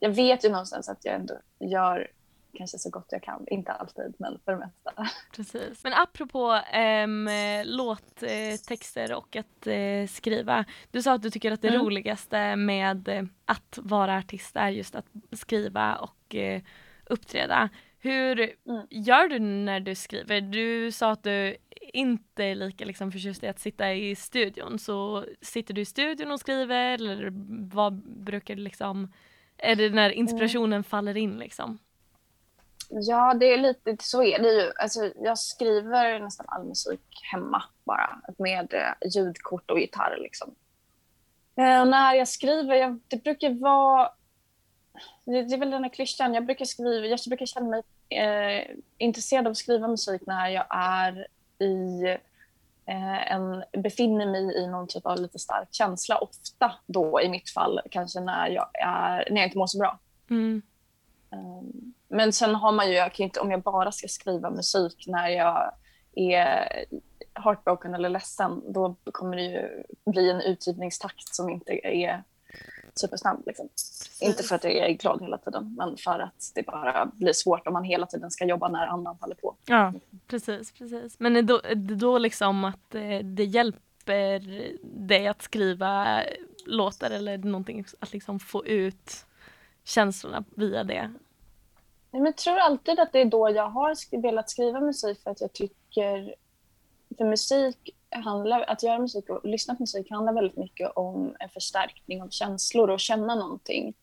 Jag 0.00 0.10
vet 0.10 0.44
ju 0.44 0.48
någonstans 0.48 0.88
att 0.88 1.04
jag 1.04 1.14
ändå 1.14 1.34
gör 1.60 2.10
kanske 2.54 2.78
så 2.78 2.90
gott 2.90 3.06
jag 3.10 3.22
kan. 3.22 3.44
Inte 3.46 3.72
alltid, 3.72 4.14
men 4.18 4.38
för 4.44 4.52
det 4.52 4.58
mesta. 4.58 5.08
Precis. 5.36 5.84
Men 5.84 5.92
apropå 5.92 6.60
ähm, 6.72 7.28
låttexter 7.64 9.14
och 9.14 9.36
att 9.36 9.66
äh, 9.66 10.06
skriva. 10.08 10.64
Du 10.90 11.02
sa 11.02 11.12
att 11.12 11.22
du 11.22 11.30
tycker 11.30 11.52
att 11.52 11.62
det 11.62 11.68
mm. 11.68 11.80
roligaste 11.80 12.56
med 12.56 13.08
äh, 13.08 13.24
att 13.44 13.78
vara 13.82 14.18
artist 14.18 14.56
är 14.56 14.68
just 14.68 14.94
att 14.94 15.06
skriva 15.32 15.96
och 15.96 16.34
äh, 16.34 16.62
uppträda. 17.06 17.68
Hur 17.98 18.40
mm. 18.40 18.86
gör 18.90 19.28
du 19.28 19.38
när 19.38 19.80
du 19.80 19.94
skriver? 19.94 20.40
Du 20.40 20.92
sa 20.92 21.10
att 21.10 21.22
du 21.22 21.56
inte 21.80 22.44
är 22.44 22.54
lika 22.54 22.84
liksom, 22.84 23.12
förtjust 23.12 23.42
i 23.42 23.46
att 23.46 23.58
sitta 23.58 23.94
i 23.94 24.16
studion. 24.16 24.78
Så 24.78 25.24
sitter 25.40 25.74
du 25.74 25.80
i 25.80 25.84
studion 25.84 26.30
och 26.30 26.40
skriver 26.40 26.94
eller 26.94 27.28
vad 27.74 27.94
brukar 28.24 28.54
du 28.54 28.62
liksom, 28.62 29.12
är 29.58 29.76
det 29.76 29.90
när 29.90 30.10
inspirationen 30.10 30.72
mm. 30.72 30.84
faller 30.84 31.16
in 31.16 31.38
liksom? 31.38 31.78
Ja, 32.88 33.34
det 33.34 33.46
är 33.46 33.58
lite 33.58 33.96
så 34.00 34.22
är 34.22 34.38
det 34.38 34.52
ju. 34.52 34.72
Alltså, 34.76 35.12
jag 35.16 35.38
skriver 35.38 36.20
nästan 36.20 36.46
all 36.48 36.64
musik 36.64 37.00
hemma 37.32 37.62
bara 37.84 38.20
med 38.38 38.74
eh, 38.74 39.08
ljudkort 39.14 39.70
och 39.70 39.80
gitarr. 39.80 40.18
Liksom. 40.20 40.54
Eh, 41.56 41.84
när 41.84 42.14
jag 42.14 42.28
skriver, 42.28 42.74
jag, 42.74 43.00
det 43.08 43.22
brukar 43.22 43.50
vara... 43.50 44.10
Det, 45.24 45.42
det 45.42 45.54
är 45.54 45.58
väl 45.58 45.70
den 45.70 45.82
här 45.82 45.90
klyschan. 45.90 46.34
Jag 46.34 46.46
brukar, 46.46 46.64
skriva, 46.64 47.06
jag 47.06 47.20
brukar 47.28 47.46
känna 47.46 47.68
mig 47.68 47.82
eh, 48.08 48.76
intresserad 48.98 49.46
av 49.46 49.50
att 49.50 49.56
skriva 49.56 49.88
musik 49.88 50.22
när 50.26 50.48
jag 50.48 50.66
är 50.70 51.26
i 51.58 52.04
eh, 52.86 53.32
en, 53.32 53.64
befinner 53.82 54.26
mig 54.26 54.56
i 54.56 54.66
någon 54.66 54.88
typ 54.88 55.06
av 55.06 55.20
lite 55.20 55.38
stark 55.38 55.68
känsla. 55.70 56.18
Ofta 56.18 56.74
då 56.86 57.20
i 57.20 57.28
mitt 57.28 57.50
fall 57.50 57.80
kanske 57.90 58.20
när 58.20 58.48
jag, 58.48 58.68
är, 58.74 59.28
när 59.30 59.40
jag 59.40 59.48
inte 59.48 59.58
mår 59.58 59.66
så 59.66 59.78
bra. 59.78 59.98
Mm. 60.30 60.62
Um, 61.30 61.93
men 62.14 62.32
sen 62.32 62.54
har 62.54 62.72
man 62.72 62.88
ju, 62.88 62.94
jag 62.94 63.12
kan 63.12 63.24
inte, 63.24 63.40
om 63.40 63.50
jag 63.50 63.62
bara 63.62 63.92
ska 63.92 64.08
skriva 64.08 64.50
musik 64.50 65.04
när 65.06 65.28
jag 65.28 65.72
är 66.14 66.84
heartbroken 67.34 67.94
eller 67.94 68.08
ledsen, 68.08 68.72
då 68.72 68.96
kommer 69.04 69.36
det 69.36 69.42
ju 69.42 69.82
bli 70.12 70.30
en 70.30 70.40
utgivningstakt 70.40 71.34
som 71.34 71.48
inte 71.50 71.86
är 71.86 72.22
supersnabb. 72.94 73.42
Liksom. 73.46 73.68
Inte 74.20 74.42
för 74.42 74.54
att 74.54 74.64
jag 74.64 74.74
är 74.74 74.92
glad 74.92 75.22
hela 75.22 75.38
tiden, 75.38 75.74
men 75.78 75.96
för 75.96 76.18
att 76.18 76.52
det 76.54 76.62
bara 76.66 77.06
blir 77.06 77.32
svårt 77.32 77.66
om 77.66 77.72
man 77.72 77.84
hela 77.84 78.06
tiden 78.06 78.30
ska 78.30 78.44
jobba 78.44 78.68
när 78.68 78.86
andan 78.86 79.18
faller 79.18 79.34
på. 79.34 79.56
Ja, 79.66 79.92
precis. 80.26 80.72
precis. 80.72 81.16
Men 81.20 81.36
är 81.36 81.42
då, 81.42 81.60
är 81.64 81.74
det 81.74 81.94
då 81.94 82.18
liksom 82.18 82.64
att 82.64 82.94
eh, 82.94 83.18
det 83.18 83.44
hjälper 83.44 84.40
dig 84.82 85.28
att 85.28 85.42
skriva 85.42 86.22
låtar 86.66 87.10
eller 87.10 87.38
någonting 87.38 87.84
att 88.00 88.12
liksom 88.12 88.40
få 88.40 88.66
ut 88.66 89.26
känslorna 89.84 90.44
via 90.56 90.84
det? 90.84 91.14
Men 92.14 92.24
jag 92.24 92.36
tror 92.36 92.58
alltid 92.58 93.00
att 93.00 93.12
det 93.12 93.20
är 93.20 93.24
då 93.24 93.50
jag 93.50 93.68
har 93.68 94.20
velat 94.22 94.50
skriva 94.50 94.80
musik 94.80 95.22
för 95.22 95.30
att 95.30 95.40
jag 95.40 95.52
tycker... 95.52 96.34
För 97.18 97.24
musik 97.24 97.90
handlar, 98.10 98.60
att 98.60 98.82
göra 98.82 98.98
musik 98.98 99.28
och 99.28 99.44
lyssna 99.44 99.74
på 99.74 99.82
musik 99.82 100.10
handlar 100.10 100.32
väldigt 100.32 100.56
mycket 100.56 100.90
om 100.96 101.36
en 101.40 101.48
förstärkning 101.48 102.22
av 102.22 102.28
känslor 102.28 102.90
och 102.90 103.00
känna 103.00 103.34
någonting. 103.34 103.94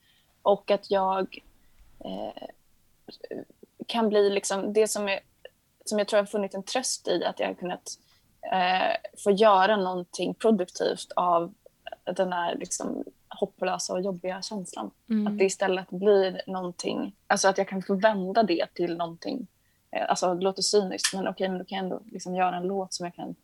Och 0.41 0.71
att 0.71 0.91
jag 0.91 1.37
eh, 1.99 2.47
kan 3.87 4.09
bli 4.09 4.29
liksom 4.29 4.73
det 4.73 4.87
som, 4.87 5.07
är, 5.07 5.19
som 5.85 5.99
jag 5.99 6.07
tror 6.07 6.17
jag 6.17 6.23
har 6.23 6.27
funnit 6.27 6.53
en 6.53 6.63
tröst 6.63 7.07
i, 7.07 7.25
att 7.25 7.39
jag 7.39 7.47
har 7.47 7.53
kunnat 7.53 7.99
eh, 8.51 9.19
få 9.23 9.31
göra 9.31 9.77
någonting 9.77 10.33
produktivt 10.33 11.11
av 11.15 11.53
den 12.15 12.33
här 12.33 12.55
liksom, 12.55 13.03
hopplösa 13.41 13.93
och 13.93 14.01
jobbiga 14.01 14.41
känslan. 14.41 14.91
Mm. 15.09 15.27
Att 15.27 15.37
det 15.37 15.45
istället 15.45 15.89
blir 15.89 16.41
någonting, 16.47 17.15
alltså 17.27 17.47
att 17.47 17.57
jag 17.57 17.67
kan 17.67 17.81
få 17.81 17.95
vända 17.95 18.43
det 18.43 18.65
till 18.73 18.97
någonting, 18.97 19.47
eh, 19.91 20.09
alltså 20.09 20.33
det 20.33 20.43
låter 20.43 20.61
cyniskt 20.61 21.13
men 21.13 21.27
okej, 21.27 21.49
men 21.49 21.57
då 21.57 21.65
kan 21.65 21.75
jag 21.75 21.83
ändå 21.83 22.01
liksom 22.11 22.35
göra 22.35 22.55
en 22.55 22.63
låt 22.63 22.93
som 22.93 23.05
jag 23.05 23.15
kan 23.15 23.35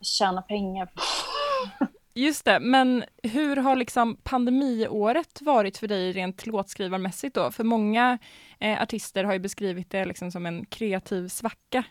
tjäna 0.00 0.42
pengar 0.42 0.86
på. 0.86 1.02
Just 2.16 2.44
det, 2.44 2.60
men 2.60 3.04
hur 3.22 3.56
har 3.56 3.76
liksom 3.76 4.16
pandemiåret 4.22 5.42
varit 5.42 5.78
för 5.78 5.88
dig 5.88 6.12
rent 6.12 6.46
låtskrivarmässigt 6.46 7.34
då? 7.34 7.50
För 7.50 7.64
många 7.64 8.18
eh, 8.58 8.82
artister 8.82 9.24
har 9.24 9.32
ju 9.32 9.38
beskrivit 9.38 9.90
det 9.90 10.04
liksom 10.04 10.32
som 10.32 10.46
en 10.46 10.66
kreativ 10.66 11.28
svacka. 11.28 11.84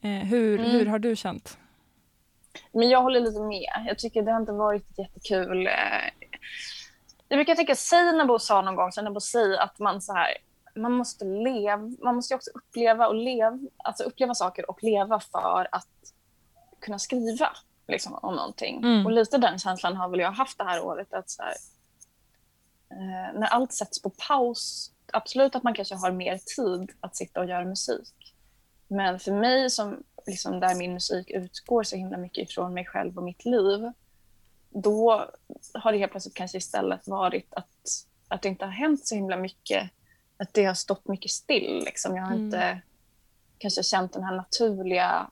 Eh, 0.00 0.10
hur, 0.10 0.60
mm. 0.60 0.70
hur 0.70 0.86
har 0.86 0.98
du 0.98 1.16
känt? 1.16 1.58
Men 2.72 2.88
jag 2.88 3.02
håller 3.02 3.20
lite 3.20 3.40
med. 3.40 3.86
Jag 3.88 3.98
tycker 3.98 4.22
det 4.22 4.32
har 4.32 4.40
inte 4.40 4.52
varit 4.52 4.98
jättekul. 4.98 5.68
Jag 7.28 7.36
brukar 7.36 7.54
tänka, 7.54 7.74
säg 7.74 8.12
när 8.12 8.24
Bo 8.24 8.38
sa 8.38 8.62
någon 8.62 8.76
gång, 8.76 8.90
Bo 9.14 9.20
säg 9.20 9.56
att 9.56 9.78
man 9.78 10.02
så 10.02 10.12
här, 10.12 10.36
man 10.74 10.92
måste 10.92 11.24
leva, 11.24 11.90
man 12.02 12.14
måste 12.14 12.34
också 12.34 12.50
uppleva 12.54 13.08
och 13.08 13.14
leva, 13.14 13.58
alltså 13.76 14.04
uppleva 14.04 14.34
saker 14.34 14.70
och 14.70 14.82
leva 14.82 15.20
för 15.20 15.68
att 15.72 15.88
kunna 16.80 16.98
skriva 16.98 17.48
liksom, 17.88 18.18
om 18.22 18.34
någonting. 18.34 18.76
Mm. 18.76 19.06
Och 19.06 19.12
lite 19.12 19.38
den 19.38 19.58
känslan 19.58 19.96
har 19.96 20.08
väl 20.08 20.20
jag 20.20 20.32
haft 20.32 20.58
det 20.58 20.64
här 20.64 20.84
året. 20.84 21.12
att 21.14 21.30
så 21.30 21.42
här, 21.42 21.54
eh, 22.90 23.40
När 23.40 23.46
allt 23.46 23.72
sätts 23.72 24.02
på 24.02 24.10
paus, 24.10 24.92
absolut 25.12 25.54
att 25.54 25.62
man 25.62 25.74
kanske 25.74 25.94
har 25.94 26.12
mer 26.12 26.38
tid 26.56 26.92
att 27.00 27.16
sitta 27.16 27.40
och 27.40 27.46
göra 27.46 27.64
musik. 27.64 28.34
Men 28.88 29.18
för 29.18 29.32
mig, 29.32 29.70
som 29.70 30.02
liksom, 30.26 30.60
där 30.60 30.74
min 30.74 30.92
musik 30.92 31.30
utgår 31.30 31.82
så 31.82 31.96
himla 31.96 32.16
mycket 32.16 32.50
ifrån 32.50 32.74
mig 32.74 32.84
själv 32.84 33.18
och 33.18 33.24
mitt 33.24 33.44
liv, 33.44 33.92
då 34.74 35.30
har 35.74 35.92
det 35.92 35.98
helt 35.98 36.12
plötsligt 36.12 36.34
kanske 36.34 36.58
istället 36.58 37.08
varit 37.08 37.54
att, 37.54 37.68
att 38.28 38.42
det 38.42 38.48
inte 38.48 38.64
har 38.64 38.72
hänt 38.72 39.06
så 39.06 39.14
himla 39.14 39.36
mycket. 39.36 39.90
Att 40.36 40.54
det 40.54 40.64
har 40.64 40.74
stått 40.74 41.08
mycket 41.08 41.30
still. 41.30 41.82
Liksom. 41.84 42.16
Jag 42.16 42.22
har 42.22 42.32
mm. 42.32 42.44
inte 42.44 42.80
kanske 43.58 43.82
känt 43.82 44.12
den 44.12 44.24
här 44.24 44.36
naturliga... 44.36 45.30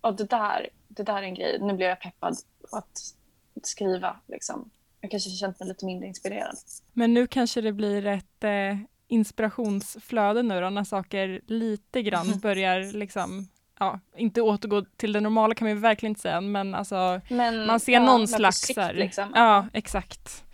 Och 0.00 0.16
det 0.16 0.24
där 0.24 0.68
det 0.90 1.02
där 1.02 1.16
är 1.16 1.22
en 1.22 1.34
grej. 1.34 1.58
Nu 1.60 1.72
blir 1.72 1.86
jag 1.86 2.00
peppad 2.00 2.36
på 2.70 2.76
att 2.76 3.14
skriva. 3.62 4.16
Liksom. 4.26 4.70
Jag 5.00 5.10
kanske 5.10 5.30
känt 5.30 5.60
mig 5.60 5.68
lite 5.68 5.86
mindre 5.86 6.08
inspirerad. 6.08 6.56
Men 6.92 7.14
nu 7.14 7.26
kanske 7.26 7.60
det 7.60 7.72
blir 7.72 8.06
ett 8.06 8.44
eh, 8.44 8.78
inspirationsflöde 9.08 10.42
nu 10.42 10.60
då, 10.60 10.70
när 10.70 10.84
saker 10.84 11.40
lite 11.46 12.02
grann 12.02 12.38
börjar 12.38 12.92
liksom 12.92 13.48
Ja, 13.82 14.00
inte 14.16 14.42
återgå 14.42 14.84
till 14.96 15.12
det 15.12 15.20
normala 15.20 15.54
kan 15.54 15.64
man 15.66 15.74
ju 15.74 15.80
verkligen 15.80 16.10
inte 16.10 16.20
säga, 16.20 16.40
men 16.40 16.74
alltså 16.74 17.20
men, 17.28 17.66
man 17.66 17.80
ser 17.80 17.92
ja, 17.92 18.00
någon 18.00 18.28
slags... 18.28 18.60
Sikt, 18.60 18.78
liksom. 18.92 19.32
Ja, 19.34 19.66
exakt. 19.72 20.44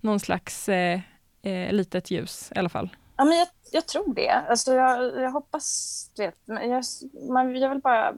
någon 0.00 0.20
slags 0.20 0.68
eh, 0.68 1.00
eh, 1.42 1.72
litet 1.72 2.10
ljus 2.10 2.52
i 2.54 2.58
alla 2.58 2.68
fall. 2.68 2.96
Ja, 3.16 3.24
men 3.24 3.38
jag, 3.38 3.48
jag 3.72 3.86
tror 3.86 4.14
det. 4.14 4.30
Alltså, 4.30 4.72
jag, 4.74 5.20
jag 5.20 5.30
hoppas... 5.30 6.10
Du 6.16 6.22
vet, 6.22 6.34
jag, 6.46 6.84
man, 7.30 7.56
jag 7.56 7.70
vill 7.70 7.78
bara 7.80 8.14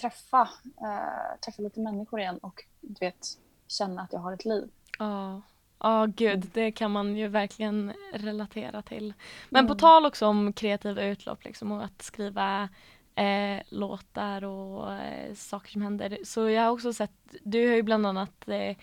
träffa, 0.00 0.48
eh, 0.64 1.40
träffa 1.44 1.62
lite 1.62 1.80
människor 1.80 2.20
igen 2.20 2.38
och 2.38 2.64
du 2.80 2.96
vet, 3.00 3.26
känna 3.68 4.02
att 4.02 4.12
jag 4.12 4.20
har 4.20 4.32
ett 4.32 4.44
liv. 4.44 4.68
Ja, 4.98 5.42
oh. 5.80 6.02
oh, 6.02 6.06
gud, 6.06 6.50
det 6.52 6.72
kan 6.72 6.90
man 6.90 7.16
ju 7.16 7.28
verkligen 7.28 7.92
relatera 8.12 8.82
till. 8.82 9.14
Men 9.50 9.60
Mm. 9.64 9.68
på 9.68 9.80
tal 9.80 10.06
också 10.06 10.26
om 10.26 10.52
kreativa 10.52 11.02
utlopp 11.02 11.44
liksom, 11.44 11.72
och 11.72 11.84
att 11.84 12.02
skriva 12.02 12.68
eh, 13.16 13.62
låtar 13.68 14.44
och 14.44 14.92
eh, 14.92 15.34
saker 15.34 15.70
som 15.70 15.82
händer. 15.82 16.18
Så 16.24 16.48
jag 16.50 16.62
har 16.62 16.70
också 16.70 16.92
sett, 16.92 17.12
du 17.42 17.68
har 17.68 17.76
ju 17.76 17.82
bland 17.82 18.06
annat 18.06 18.48
eh, 18.48 18.76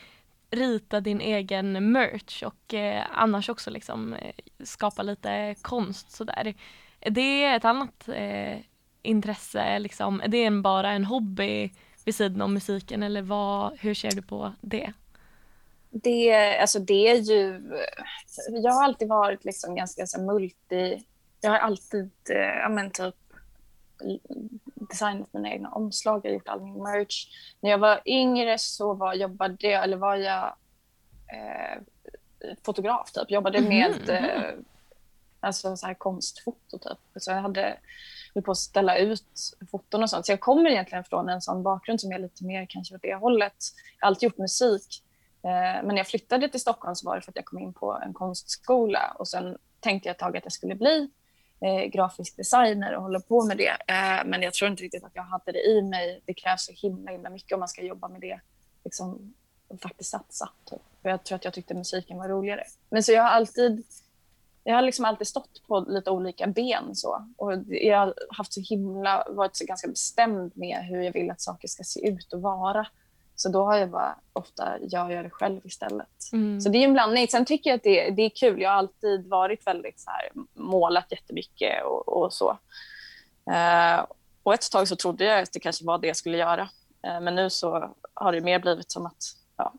ritat 0.51 1.03
din 1.03 1.21
egen 1.21 1.91
merch 1.91 2.43
och 2.43 2.73
eh, 2.73 3.03
annars 3.11 3.49
också 3.49 3.69
liksom 3.69 4.13
eh, 4.13 4.33
skapa 4.63 5.03
lite 5.03 5.55
konst 5.61 6.11
sådär. 6.11 6.53
Det 6.99 7.43
Är 7.43 7.57
ett 7.57 7.65
annat 7.65 8.09
eh, 8.09 8.57
intresse, 9.01 9.79
liksom? 9.79 10.21
är 10.21 10.27
det 10.27 10.43
en, 10.45 10.61
bara 10.61 10.91
en 10.91 11.05
hobby 11.05 11.71
vid 12.05 12.15
sidan 12.15 12.41
om 12.41 12.53
musiken 12.53 13.03
eller 13.03 13.21
vad, 13.21 13.79
hur 13.79 13.93
ser 13.93 14.15
du 14.15 14.21
på 14.21 14.53
det? 14.61 14.93
Det, 15.89 16.57
alltså 16.57 16.79
det 16.79 17.09
är 17.09 17.15
ju... 17.15 17.55
Eh, 17.55 18.61
jag 18.63 18.71
har 18.71 18.83
alltid 18.83 19.07
varit 19.07 19.45
liksom 19.45 19.75
ganska 19.75 20.07
så 20.07 20.21
multi... 20.21 21.03
Jag 21.41 21.51
har 21.51 21.57
alltid 21.57 22.11
eh, 22.29 22.37
ja, 22.37 22.69
men 22.69 22.91
typ 22.91 23.15
designat 24.89 25.33
mina 25.33 25.49
egna 25.49 25.69
omslag, 25.69 26.21
jag 26.23 26.29
har 26.29 26.33
gjort 26.33 26.47
all 26.47 26.61
min 26.61 26.83
merch. 26.83 27.27
När 27.59 27.69
jag 27.69 27.77
var 27.77 28.01
yngre 28.05 28.57
så 28.57 28.93
var, 28.93 29.13
jobbade 29.13 29.67
jag, 29.67 29.83
eller 29.83 29.97
var 29.97 30.15
jag 30.15 30.55
eh, 31.27 31.81
fotograf, 32.65 33.11
typ. 33.11 33.31
Jobbade 33.31 33.59
Mhm, 33.59 33.69
med 33.69 34.01
mhm. 34.01 34.09
eh, 34.09 34.53
alltså 35.39 35.77
så 35.77 35.85
här 35.85 35.93
konstfoto, 35.93 36.77
typ. 36.77 36.97
Så 37.15 37.31
jag 37.31 37.41
hade 37.41 37.77
höll 38.33 38.43
på 38.43 38.51
att 38.51 38.57
ställa 38.57 38.97
ut 38.97 39.55
foton 39.71 40.03
och 40.03 40.09
sånt. 40.09 40.25
Så 40.25 40.31
jag 40.31 40.39
kommer 40.39 40.69
egentligen 40.69 41.03
från 41.03 41.29
en 41.29 41.41
sån 41.41 41.63
bakgrund 41.63 42.01
som 42.01 42.11
är 42.11 42.19
lite 42.19 42.45
mer 42.45 42.65
kanske 42.69 42.95
åt 42.95 43.01
det 43.01 43.15
hållet. 43.15 43.55
Jag 43.99 44.05
har 44.05 44.07
alltid 44.07 44.23
gjort 44.23 44.37
musik. 44.37 45.03
Eh, 45.43 45.49
men 45.83 45.87
när 45.87 45.97
jag 45.97 46.07
flyttade 46.07 46.49
till 46.49 46.61
Stockholm 46.61 46.95
så 46.95 47.09
var 47.09 47.15
det 47.15 47.21
för 47.21 47.31
att 47.31 47.35
jag 47.35 47.45
kom 47.45 47.59
in 47.59 47.73
på 47.73 47.99
en 48.05 48.13
konstskola 48.13 49.15
och 49.19 49.27
sen 49.27 49.57
tänkte 49.79 50.09
jag 50.09 50.13
ett 50.13 50.19
tag 50.19 50.37
att 50.37 50.45
jag 50.45 50.53
skulle 50.53 50.75
bli 50.75 51.09
eh, 51.63 51.85
grafisk 51.85 52.37
designer 52.37 52.95
och 52.95 53.03
håller 53.03 53.19
på 53.19 53.45
med 53.45 53.57
det. 53.57 53.69
Eh, 53.87 54.25
men 54.25 54.41
jag 54.41 54.53
tror 54.53 54.71
inte 54.71 54.83
riktigt 54.83 55.03
att 55.03 55.15
jag 55.15 55.23
hade 55.23 55.51
det 55.51 55.63
i 55.63 55.81
mig. 55.81 56.21
Det 56.25 56.33
krävs 56.33 56.65
så 56.65 56.71
himla, 56.71 57.11
himla 57.11 57.29
mycket 57.29 57.53
om 57.53 57.59
man 57.59 57.69
ska 57.69 57.81
jobba 57.81 58.07
med 58.07 58.21
det. 58.21 58.39
Liksom, 58.83 59.33
och 59.67 59.81
faktiskt 59.81 60.09
satsa. 60.09 60.49
Typ. 60.65 60.81
För 61.01 61.09
jag 61.09 61.23
tror 61.23 61.35
att 61.35 61.45
jag 61.45 61.53
tyckte 61.53 61.73
musiken 61.73 62.17
var 62.17 62.29
roligare. 62.29 62.63
Men 62.89 63.03
så 63.03 63.11
jag 63.11 63.23
har 63.23 63.29
alltid 63.29 63.83
jag 64.63 64.75
har 64.75 64.81
liksom 64.81 65.05
alltid 65.05 65.27
stått 65.27 65.67
på 65.67 65.79
lite 65.79 66.09
olika 66.11 66.47
ben. 66.47 66.95
Så. 66.95 67.27
Och 67.37 67.53
jag 67.67 67.97
har 67.97 68.13
haft 68.29 68.53
så 68.53 68.61
himla, 68.61 69.27
varit 69.29 69.55
så 69.55 69.65
ganska 69.65 69.87
bestämd 69.87 70.51
med 70.55 70.85
hur 70.85 71.01
jag 71.01 71.13
vill 71.13 71.31
att 71.31 71.41
saker 71.41 71.67
ska 71.67 71.83
se 71.83 72.07
ut 72.07 72.33
och 72.33 72.41
vara. 72.41 72.87
Så 73.35 73.49
då 73.49 73.65
har 73.65 73.77
jag 73.77 73.89
bara 73.89 74.15
ofta, 74.33 74.77
jag 74.81 75.11
gör 75.11 75.23
det 75.23 75.29
själv 75.29 75.61
istället. 75.63 76.31
Mm. 76.33 76.61
Så 76.61 76.69
det 76.69 76.77
är 76.77 76.83
en 76.83 76.93
blandning. 76.93 77.27
Sen 77.27 77.45
tycker 77.45 77.69
jag 77.69 77.77
att 77.77 77.83
det, 77.83 78.09
det 78.09 78.21
är 78.21 78.29
kul. 78.29 78.61
Jag 78.61 78.69
har 78.69 78.77
alltid 78.77 79.27
varit 79.27 79.67
väldigt 79.67 79.99
så 79.99 80.09
här, 80.09 80.29
målat 80.53 81.11
jättemycket 81.11 81.83
och, 81.85 82.07
och 82.07 82.33
så. 82.33 82.57
Eh, 83.51 84.05
och 84.43 84.53
ett 84.53 84.71
tag 84.71 84.87
så 84.87 84.95
trodde 84.95 85.25
jag 85.25 85.41
att 85.41 85.53
det 85.53 85.59
kanske 85.59 85.85
var 85.85 85.97
det 85.97 86.07
jag 86.07 86.17
skulle 86.17 86.37
göra. 86.37 86.69
Eh, 87.01 87.19
men 87.21 87.35
nu 87.35 87.49
så 87.49 87.95
har 88.13 88.31
det 88.31 88.41
mer 88.41 88.59
blivit 88.59 88.91
som 88.91 89.05
att 89.05 89.23
ja, 89.57 89.73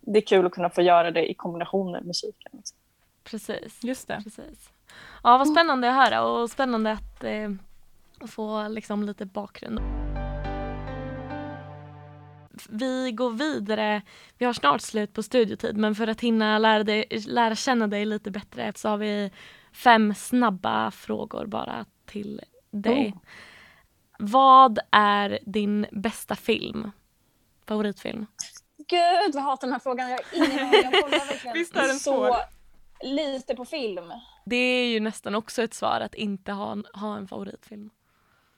det 0.00 0.18
är 0.18 0.26
kul 0.26 0.46
att 0.46 0.52
kunna 0.52 0.70
få 0.70 0.82
göra 0.82 1.10
det 1.10 1.30
i 1.30 1.34
kombination 1.34 1.92
med 1.92 2.06
musiken. 2.06 2.52
Liksom. 2.52 2.78
Precis. 3.24 3.84
Just 3.84 4.08
det. 4.08 4.20
Precis. 4.24 4.70
Ja, 5.22 5.38
vad 5.38 5.48
spännande 5.48 5.88
att 5.88 5.94
höra 5.94 6.22
och 6.22 6.50
spännande 6.50 6.92
att 6.92 7.24
eh, 7.24 7.50
få 8.28 8.68
liksom 8.68 9.02
lite 9.02 9.24
bakgrund. 9.26 10.03
Vi 12.68 13.12
går 13.12 13.30
vidare. 13.30 14.02
Vi 14.38 14.46
har 14.46 14.52
snart 14.52 14.80
slut 14.80 15.12
på 15.12 15.22
studiotid 15.22 15.76
men 15.76 15.94
för 15.94 16.06
att 16.06 16.20
hinna 16.20 16.58
lära, 16.58 16.84
dig, 16.84 17.04
lära 17.26 17.54
känna 17.54 17.86
dig 17.86 18.04
lite 18.04 18.30
bättre 18.30 18.72
så 18.76 18.88
har 18.88 18.96
vi 18.96 19.30
fem 19.72 20.14
snabba 20.14 20.90
frågor 20.90 21.46
bara 21.46 21.84
till 22.06 22.40
dig. 22.70 23.12
Oh. 23.16 23.20
Vad 24.18 24.78
är 24.90 25.38
din 25.46 25.86
bästa 25.92 26.36
film? 26.36 26.90
Favoritfilm? 27.66 28.26
Gud, 28.76 29.34
vad 29.34 29.34
jag 29.34 29.40
hatar 29.40 29.66
den 29.66 29.72
här 29.72 29.80
frågan. 29.80 30.10
Jag 30.10 30.18
har 30.18 30.24
ingen 30.46 30.58
aning. 30.68 30.80
Jag 30.82 30.92
kollar 31.02 31.26
verkligen 31.26 31.54
Visst 31.54 31.76
är 31.76 31.88
den 31.88 31.98
så 31.98 32.26
svår? 32.26 32.36
lite 33.02 33.54
på 33.54 33.64
film. 33.64 34.12
Det 34.46 34.56
är 34.56 34.86
ju 34.86 35.00
nästan 35.00 35.34
också 35.34 35.62
ett 35.62 35.74
svar 35.74 36.00
att 36.00 36.14
inte 36.14 36.52
ha, 36.52 36.72
en- 36.72 36.86
ha 36.94 37.16
en 37.16 37.28
favoritfilm. 37.28 37.90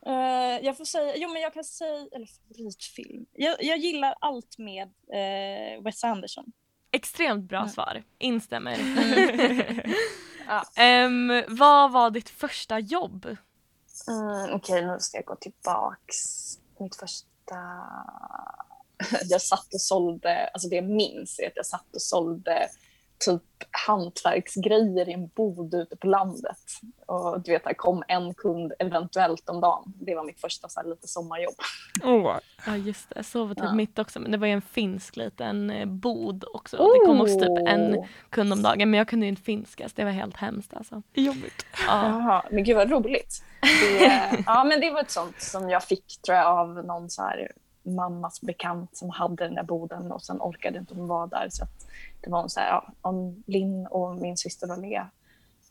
Eh, 0.07 0.65
jag 0.67 0.77
får 0.77 0.85
säga, 0.85 1.17
jo 1.17 1.29
men 1.33 1.43
jag 1.43 1.55
kan 1.55 1.65
säga, 1.65 2.07
eller 2.13 2.27
favoritfilm. 2.49 3.27
Jag, 3.33 3.63
jag 3.63 3.79
gillar 3.79 4.15
allt 4.21 4.59
med 4.59 4.89
uh, 4.89 5.83
Wes 5.85 6.05
Anderson. 6.05 6.53
Extremt 6.91 7.45
bra 7.49 7.59
Mm. 7.59 7.69
svar. 7.71 8.05
Instämmer. 8.19 8.77
Ehm, 10.77 11.43
vad 11.49 11.93
var 11.93 12.11
ditt 12.11 12.29
första 12.29 12.79
jobb? 12.79 13.37
Mm, 14.09 14.55
Okej, 14.55 14.85
nu 14.87 14.97
ska 15.01 15.19
jag 15.19 15.25
gå 15.25 15.37
tillbaks. 15.37 16.17
Mitt 16.79 16.97
första... 16.97 17.57
jag 19.25 19.43
satt 19.43 19.75
och 19.75 19.81
sålde, 19.81 20.47
alltså 20.49 20.69
det 20.69 20.77
jag 20.77 20.85
minns 20.89 21.39
är 21.39 21.47
att 21.47 21.57
jag 21.57 21.67
satt 21.67 21.95
och 21.95 22.03
sålde 22.03 22.69
typ 23.19 23.43
hantverksgrejer 23.87 25.09
i 25.09 25.13
en 25.13 25.29
bod 25.29 25.75
ute 25.75 25.97
på 25.97 26.07
landet. 26.07 26.59
Och 27.07 27.41
du 27.41 27.53
vet, 27.53 27.65
det 27.65 27.75
kom 27.75 28.03
en 28.09 28.35
kund 28.35 28.73
eventuellt 28.79 29.49
om 29.49 29.61
dagen. 29.61 29.93
Det 30.01 30.15
var 30.15 30.25
mitt 30.25 30.41
första 30.41 30.69
så 30.69 30.81
här, 30.81 30.89
lite 30.89 31.09
sommarjobb. 31.09 31.55
Åh, 32.05 32.37
Ja 32.67 32.77
just 32.77 33.11
det, 33.11 33.23
så 33.23 33.45
var 33.45 33.55
typ 33.55 33.65
Ja. 33.65 33.73
mitt 33.75 33.99
också. 33.99 34.21
Men 34.21 34.31
det 34.31 34.39
var 34.39 34.47
ju 34.47 34.53
en 34.53 34.63
finsk 34.63 35.17
liten 35.17 35.71
eh, 35.71 35.87
bod 35.87 36.45
också. 36.55 36.77
Det 36.77 37.07
kom 37.07 37.21
också 37.21 37.39
typ 37.41 37.69
en 37.69 37.95
Oh! 37.97 38.07
kund 38.31 38.53
om 38.53 38.63
dagen. 38.63 38.91
Men 38.91 38.99
jag 38.99 39.09
kunde 39.09 39.27
ju 39.27 39.31
inte 39.31 39.43
finska 39.43 39.89
så 39.89 39.93
det 39.97 40.05
var 40.05 40.11
helt 40.11 40.37
hemskt 40.37 40.75
alltså. 40.75 41.03
jobbigt. 41.15 41.67
Ja. 41.87 42.07
Jaha, 42.09 42.45
men 42.51 42.65
gud 42.65 42.77
vad 42.77 42.91
roligt. 42.91 43.43
Det, 43.61 44.43
ja, 44.47 44.65
men 44.65 44.81
det 44.81 44.91
var 44.91 45.01
ett 45.01 45.11
sånt 45.11 45.43
som 45.43 45.71
jag 45.71 45.83
fick 45.85 46.23
tror 46.27 46.39
jag 46.39 46.47
av 46.47 46.69
någon 46.87 47.11
så 47.11 47.23
här 47.23 47.53
mammas 47.87 48.41
bekant 48.41 48.97
som 48.97 49.11
hade 49.11 49.45
den 49.45 49.55
där 49.55 49.63
boden 49.63 50.13
och 50.13 50.23
sen 50.23 50.37
orkade 50.41 50.79
inte 50.79 50.95
hon 50.95 51.07
vara 51.09 51.27
där. 51.27 51.47
Så 51.51 51.65
att 51.65 51.87
det 52.21 52.31
var 52.31 52.43
en 52.43 52.49
så 52.51 52.61
här, 52.61 52.69
ja, 52.69 52.89
om 53.01 53.43
Linn 53.47 53.87
och 53.87 54.17
min 54.17 54.37
syster 54.37 54.71
och 54.73 54.79
Lea 54.79 55.11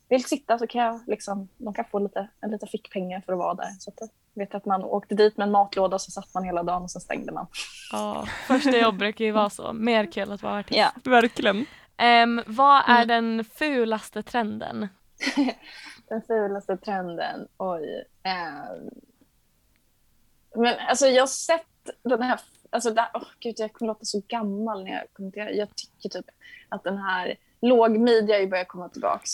vill 0.09 0.23
sitta 0.25 0.59
så 0.59 0.67
kan 0.67 0.81
jag 0.81 0.99
liksom, 1.07 1.47
de 1.57 1.73
kan 1.73 1.85
få 1.85 1.99
lite, 1.99 2.27
en 2.41 2.51
lite 2.51 2.67
fickpengar 2.67 3.21
för 3.21 3.33
att 3.33 3.39
vara 3.39 3.53
där. 3.53 3.69
Så 3.79 3.89
att 3.89 3.95
jag 3.99 4.09
vet 4.45 4.55
att 4.55 4.65
man 4.65 4.83
åkte 4.83 5.15
dit 5.15 5.37
med 5.37 5.45
en 5.45 5.51
matlåda 5.51 5.95
och 5.95 6.01
så 6.01 6.11
satt 6.11 6.33
man 6.33 6.43
hela 6.43 6.63
dagen 6.63 6.83
och 6.83 6.91
sen 6.91 7.01
stängde 7.01 7.31
man. 7.31 7.47
ja, 7.91 8.25
första 8.47 8.77
jobb 8.77 8.97
brukar 8.97 9.25
ju 9.25 9.31
vara 9.31 9.49
så. 9.49 9.73
Mer 9.73 10.05
kul 10.11 10.31
att 10.31 10.43
vara 10.43 10.59
artist. 10.59 10.77
Ja. 10.77 10.91
Verkligen. 11.11 11.65
Ehm, 11.97 12.41
vad 12.47 12.83
är 12.87 13.03
Mm. 13.03 13.07
den 13.07 13.43
fulaste 13.45 14.23
trenden? 14.23 14.87
Den 16.09 16.21
fulaste 16.21 16.77
trenden, 16.77 17.47
oj. 17.57 18.03
ehm. 18.23 18.89
men 20.55 20.73
alltså 20.89 21.07
jag 21.07 21.21
har 21.21 21.27
sett 21.27 21.65
den 22.03 22.21
här, 22.21 22.39
alltså 22.69 22.91
där, 22.91 23.07
åh 23.13 23.27
gud 23.39 23.55
jag 23.57 23.73
kommer 23.73 23.87
låta 23.87 24.05
så 24.05 24.21
gammal 24.27 24.83
när 24.83 24.91
jag 24.91 25.03
kommenterar. 25.13 25.49
Jag 25.49 25.75
tycker 25.75 26.09
typ 26.09 26.25
att 26.69 26.83
den 26.83 26.97
här 26.97 27.35
lågmidja 27.61 28.39
ju 28.39 28.47
börjar 28.47 28.65
komma 28.65 28.89
tillbaks. 28.89 29.31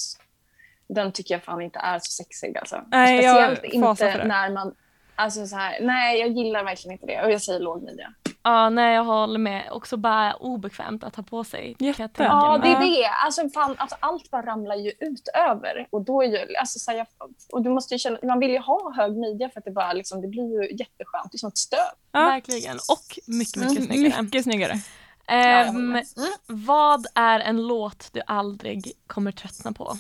Den 0.88 1.12
tycker 1.12 1.34
jag 1.36 1.44
fan 1.44 1.62
inte 1.62 1.80
är 1.80 2.00
så 2.00 2.12
sexig 2.12 2.58
alltså. 2.58 2.82
Nej, 2.92 3.24
jag 3.24 3.58
Speciellt 3.58 3.84
fasar 3.84 4.12
inte 4.12 4.28
när 4.28 4.50
man, 4.50 4.76
alltså 5.16 5.48
så 5.48 5.56
här, 5.56 5.82
nej 5.82 6.20
jag 6.20 6.30
gillar 6.30 6.64
verkligen 6.64 6.94
inte 6.94 7.06
det 7.06 7.24
och 7.24 7.32
jag 7.32 7.42
säger 7.42 7.60
lågmidja. 7.60 8.14
Ja, 8.44 8.70
nej 8.70 8.96
jag 8.96 9.04
håller 9.04 9.40
med. 9.40 9.72
Också 9.72 9.98
bara 9.98 10.34
obekvämt 10.34 11.04
att 11.04 11.16
ha 11.16 11.24
på 11.24 11.44
sig. 11.44 11.76
Jätte. 11.80 12.24
Ja, 12.24 12.60
det 12.64 12.68
är 12.68 12.80
det. 12.80 13.08
Alltså, 13.26 13.50
fan, 13.50 13.76
alltså, 13.78 13.98
allt 14.00 14.32
bara 14.32 14.46
ramlar 14.46 14.76
ju 14.76 14.92
ut 15.00 15.28
över. 15.50 15.88
Och, 15.90 16.02
då 16.02 16.22
är 16.24 16.28
ju, 16.28 16.56
alltså, 16.56 16.80
så 16.80 16.92
här, 16.92 16.98
jag, 16.98 17.08
och 17.52 17.62
du 17.62 17.70
måste 17.70 17.94
ju 17.96 18.00
känna, 18.00 18.18
man 18.24 18.40
vill 18.40 18.50
ju 18.52 18.60
ha 18.60 18.94
hög 18.96 19.18
midja 19.18 19.50
för 19.50 19.60
att 19.60 19.66
det, 19.66 19.72
bara, 19.72 19.94
liksom, 19.94 20.22
det 20.22 20.28
blir 20.28 20.62
ju 20.64 20.72
jätteskönt. 20.76 21.32
Det 21.32 21.36
är 21.36 21.38
som 21.40 21.50
ett 21.50 21.58
stöd. 21.58 21.80
Ja. 22.12 22.20
Verkligen. 22.20 22.76
Och 22.76 23.20
mycket, 23.28 23.56
mycket 23.56 23.78
Mm, 23.78 23.86
snyggare. 23.88 24.22
Mycket 24.22 24.44
snyggare. 24.44 24.74
Ja, 25.28 25.36
jag 25.36 25.68
Ehm, 25.68 26.02
vad 26.48 27.06
är 27.16 27.40
en 27.40 27.68
låt 27.68 28.10
du 28.14 28.22
aldrig 28.28 28.92
kommer 29.08 29.32
tröttna 29.32 29.72
på? 29.72 29.98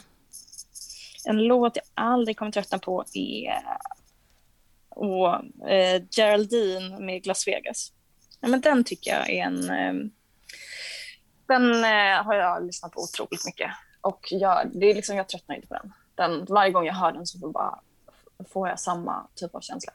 En 1.26 1.38
låt 1.38 1.76
jag 1.76 1.86
aldrig 1.94 2.38
kommer 2.38 2.52
tröttna 2.52 2.80
på 2.80 3.04
är 3.14 3.54
och, 4.90 5.34
eh, 5.70 6.02
Geraldine 6.12 7.00
med 7.00 7.28
Las 7.28 7.48
Vegas. 7.48 7.92
Ja, 8.42 8.48
men 8.48 8.62
den 8.62 8.84
tycker 8.84 9.12
jag 9.12 9.30
är 9.30 9.44
en... 9.46 9.70
Eh, 9.70 9.94
den 11.48 11.84
eh, 11.84 12.24
har 12.26 12.34
jag 12.36 12.66
lyssnat 12.66 12.92
på 12.92 13.02
otroligt 13.02 13.46
mycket. 13.46 13.72
Och 14.02 14.28
jag, 14.32 14.70
det 14.74 14.86
är 14.92 14.96
liksom, 14.96 15.16
jag 15.18 15.28
tröttnar 15.30 15.56
inte 15.56 15.68
på 15.68 15.74
den. 15.74 15.94
den. 16.16 16.46
Varje 16.50 16.72
gång 16.72 16.86
jag 16.86 16.94
hör 16.94 17.12
den 17.12 17.26
så 17.28 17.40
får, 17.40 17.52
bara, 17.52 17.80
får 18.50 18.70
jag 18.70 18.80
samma 18.80 19.28
typ 19.36 19.56
av 19.56 19.62
känsla. 19.62 19.94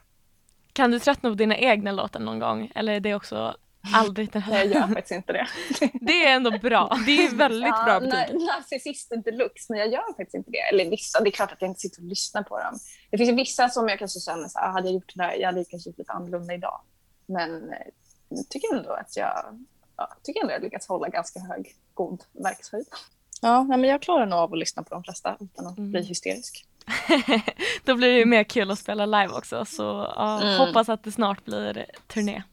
Kan 0.73 0.91
du 0.91 0.99
tröttna 0.99 1.29
på 1.29 1.35
dina 1.35 1.57
egna 1.57 1.91
låtar 1.91 2.19
någon 2.19 2.39
gång? 2.39 2.71
Eller 2.75 2.93
är 2.93 2.99
det 2.99 3.15
också 3.15 3.55
Aldrig 3.93 4.31
den 4.31 4.41
Jag 4.47 4.53
här. 4.53 4.63
gör 4.65 4.87
faktiskt 4.87 5.11
inte 5.11 5.33
det. 5.33 5.47
Det 6.01 6.25
är 6.25 6.35
ändå 6.35 6.51
bra. 6.51 6.97
Det 7.05 7.11
är 7.25 7.35
väldigt 7.35 7.69
bra 7.69 7.83
Ja, 7.93 7.99
betyg. 7.99 8.13
na- 8.13 8.45
Narcissist 8.45 9.09
deluxe, 9.25 9.65
men 9.69 9.79
jag 9.79 9.91
gör 9.91 10.07
faktiskt 10.17 10.33
inte 10.35 10.51
det. 10.51 10.59
Eller 10.59 10.89
vissa, 10.89 11.19
det 11.21 11.29
är 11.29 11.31
klart 11.31 11.51
att 11.51 11.61
jag 11.61 11.69
inte 11.69 11.79
sitter 11.79 12.01
och 12.01 12.07
lyssnar 12.07 12.43
på 12.43 12.59
dem. 12.59 12.79
Det 13.11 13.17
finns 13.17 13.39
vissa 13.39 13.69
som 13.69 13.87
jag 13.89 13.99
kanske 13.99 14.19
känner 14.19 14.47
så 14.47 14.59
här, 14.59 14.67
"Ah, 14.67 14.71
hade 14.71 14.87
jag 14.87 14.93
gjort 14.93 15.11
det 15.15 15.23
där, 15.23 15.33
jag 15.33 15.45
hade 15.47 15.65
kanske 15.65 15.89
gjort 15.89 15.97
lite 15.97 16.11
annorlunda 16.11 16.53
idag. 16.53 16.81
Men 17.25 17.73
eh, 17.73 17.77
jag 18.29 18.49
tycker 18.49 18.75
ändå 18.75 18.91
att 18.91 19.17
jag, 19.17 19.65
ja, 19.97 20.13
tycker 20.23 20.41
ändå 20.41 20.53
att 20.53 20.55
jag 20.59 20.63
lyckats 20.63 20.87
hålla 20.87 21.07
ganska 21.09 21.39
hög, 21.39 21.75
god 21.93 22.23
verkshöjd. 22.31 22.85
Ja, 23.41 23.63
nej, 23.63 23.77
men 23.77 23.89
jag 23.89 24.01
klarar 24.01 24.25
nog 24.25 24.39
av 24.39 24.53
att 24.53 24.59
lyssna 24.59 24.83
på 24.83 24.89
de 24.95 25.03
flesta 25.03 25.37
utan 25.39 25.67
att 25.67 25.77
Mm. 25.77 25.91
bli 25.91 26.03
hysterisk. 26.03 26.65
Då 27.85 27.95
blir 27.95 28.07
det 28.07 28.17
ju 28.19 28.25
mer 28.25 28.43
kul 28.43 28.71
att 28.71 28.79
spela 28.79 29.05
live 29.05 29.33
också 29.33 29.65
så 29.65 29.83
ja, 30.15 30.41
Mm. 30.41 30.59
hoppas 30.59 30.89
att 30.89 31.03
det 31.03 31.11
snart 31.11 31.45
blir 31.45 31.85
turné. 32.07 32.43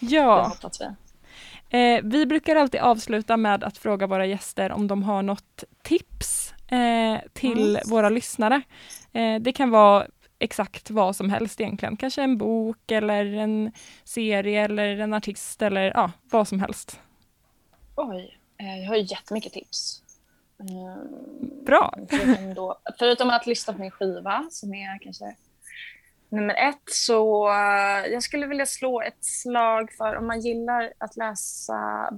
Ja, 0.00 0.42
hoppas 0.48 0.80
vi. 0.80 0.86
eh, 1.78 2.00
vi 2.04 2.26
brukar 2.26 2.56
alltid 2.56 2.80
avsluta 2.80 3.36
med 3.36 3.64
att 3.64 3.78
fråga 3.78 4.06
våra 4.06 4.26
gäster 4.26 4.72
om 4.72 4.86
de 4.86 5.02
har 5.02 5.22
något 5.22 5.64
tips 5.82 6.52
eh, 6.68 7.18
till 7.32 7.76
Mm. 7.76 7.82
våra 7.90 8.08
lyssnare. 8.08 8.62
Eh, 9.12 9.40
det 9.40 9.52
kan 9.52 9.70
vara 9.70 10.06
exakt 10.40 10.90
vad 10.90 11.16
som 11.16 11.30
helst 11.30 11.60
egentligen. 11.60 11.96
Kanske 11.96 12.22
en 12.22 12.38
bok 12.38 12.90
eller 12.90 13.24
en 13.24 13.72
serie 14.04 14.64
eller 14.64 14.98
en 14.98 15.14
artist 15.14 15.62
eller 15.62 15.92
ja, 15.94 16.12
vad 16.30 16.48
som 16.48 16.60
helst. 16.60 17.00
Oj, 17.96 18.38
eh, 18.58 18.80
jag 18.80 18.88
har 18.88 18.96
ju 18.96 19.02
jättemycket 19.02 19.52
tips. 19.52 20.02
Mm, 20.60 21.64
Bra. 21.64 21.94
Förutom, 22.10 22.54
då, 22.54 22.78
förutom 22.98 23.30
att 23.30 23.46
lyssna 23.46 23.72
på 23.72 23.80
min 23.80 23.90
skiva 23.90 24.46
som 24.50 24.74
är 24.74 24.98
kanske 24.98 25.36
nummer 26.28 26.54
ett 26.54 26.82
så 26.86 27.48
eh, 27.48 28.12
jag 28.12 28.22
skulle 28.22 28.46
vilja 28.46 28.66
slå 28.66 29.00
ett 29.02 29.24
slag 29.24 29.92
för 29.92 30.16
om 30.16 30.26
man 30.26 30.40
gillar 30.40 30.92
att 30.98 31.16
läsa 31.16 32.10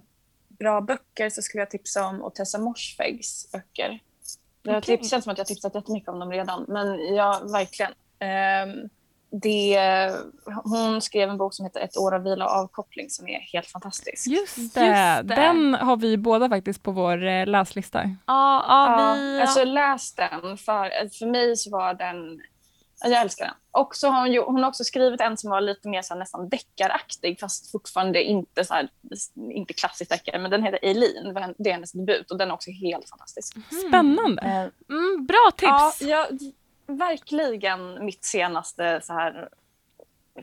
bra 0.49 0.81
böcker 0.81 1.31
så 1.31 1.43
skulle 1.43 1.61
jag 1.61 1.71
tipsa 1.71 2.07
om 2.07 2.23
Otessa 2.25 2.59
Morsfegs 2.59 3.53
böcker. 3.53 4.01
Det 4.63 5.05
känns 5.05 5.25
som 5.25 5.33
att 5.33 5.39
jag 5.39 5.45
har 5.45 5.49
tipsat 5.49 5.75
jättemycket 5.75 6.09
om 6.09 6.19
dem 6.19 6.31
redan 6.31 6.65
men 6.69 7.15
ja, 7.15 7.43
verkligen. 7.53 7.93
Ehm, 8.23 8.89
det, 9.43 9.79
hon 10.65 11.03
skrev 11.03 11.31
en 11.31 11.39
bok 11.39 11.55
som 11.55 11.67
heter 11.67 11.81
Ett 11.81 11.97
år 11.97 12.15
av 12.15 12.23
vila 12.23 12.45
och 12.45 12.51
avkoppling 12.51 13.11
som 13.11 13.29
är 13.29 13.41
helt 13.53 13.67
fantastisk. 13.67 14.27
Just 14.27 14.57
det. 14.57 14.87
Just 14.87 15.29
det. 15.29 15.35
Den 15.35 15.75
har 15.75 15.97
vi 15.97 16.17
båda 16.17 16.49
faktiskt 16.49 16.83
på 16.83 16.91
vår 16.91 17.27
eh, 17.27 17.47
läslista. 17.47 18.03
Ja, 18.27 18.65
ja, 18.69 19.15
vi... 19.15 19.41
Alltså 19.41 19.65
läs 19.65 20.15
den. 20.15 20.57
För, 20.59 21.09
för 21.19 21.27
mig 21.27 21.57
så 21.57 21.71
var 21.71 21.95
den... 21.95 22.41
Jag 23.05 23.21
älskar 23.21 23.45
den. 23.45 23.55
Och 23.71 23.97
så 23.97 24.09
har 24.09 24.21
hon, 24.21 24.33
ju, 24.33 24.43
hon 24.43 24.63
har 24.63 24.69
också 24.69 24.85
skrivit 24.85 25.21
en 25.21 25.37
som 25.37 25.51
var 25.51 25.61
lite 25.61 25.89
mer 25.89 26.03
så 26.03 26.15
här, 26.15 26.19
nästan 26.19 26.49
deckaraktig 26.49 27.41
fast 27.41 27.71
fortfarande 27.71 28.23
inte, 28.23 28.65
så 28.65 28.75
här, 28.75 28.89
inte 29.51 29.75
klassisk 29.75 30.11
deckare. 30.11 30.39
Men 30.39 30.51
den 30.51 30.63
heter 30.63 30.79
Eileen. 30.83 31.55
Det 31.59 31.71
är 31.71 31.75
hennes 31.75 31.93
debut 31.93 32.31
och 32.31 32.39
den 32.39 32.51
är 32.51 32.55
också 32.55 32.71
helt 32.71 33.09
fantastisk. 33.09 33.57
Spännande. 33.89 34.43
Eh, 34.43 34.97
mm, 34.97 35.27
bra 35.27 35.51
ja, 35.61 35.91
tips! 35.91 36.09
jag, 36.09 36.27
verkligen 36.97 38.05
mitt 38.05 38.25
senaste 38.25 39.01
så 39.03 39.13
här, 39.13 39.49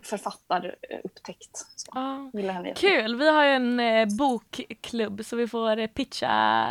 författarupptäckt. 0.03 1.57
Så, 1.75 1.91
jättemycket. 2.33 2.77
Kul, 2.77 3.15
vi 3.15 3.29
har 3.29 3.43
ju 3.43 3.51
en 3.51 3.79
eh, 3.79 4.07
bokklubb 4.17 5.25
så 5.25 5.35
vi 5.35 5.47
får 5.47 5.77
eh, 5.77 5.87
pitcha 5.87 6.65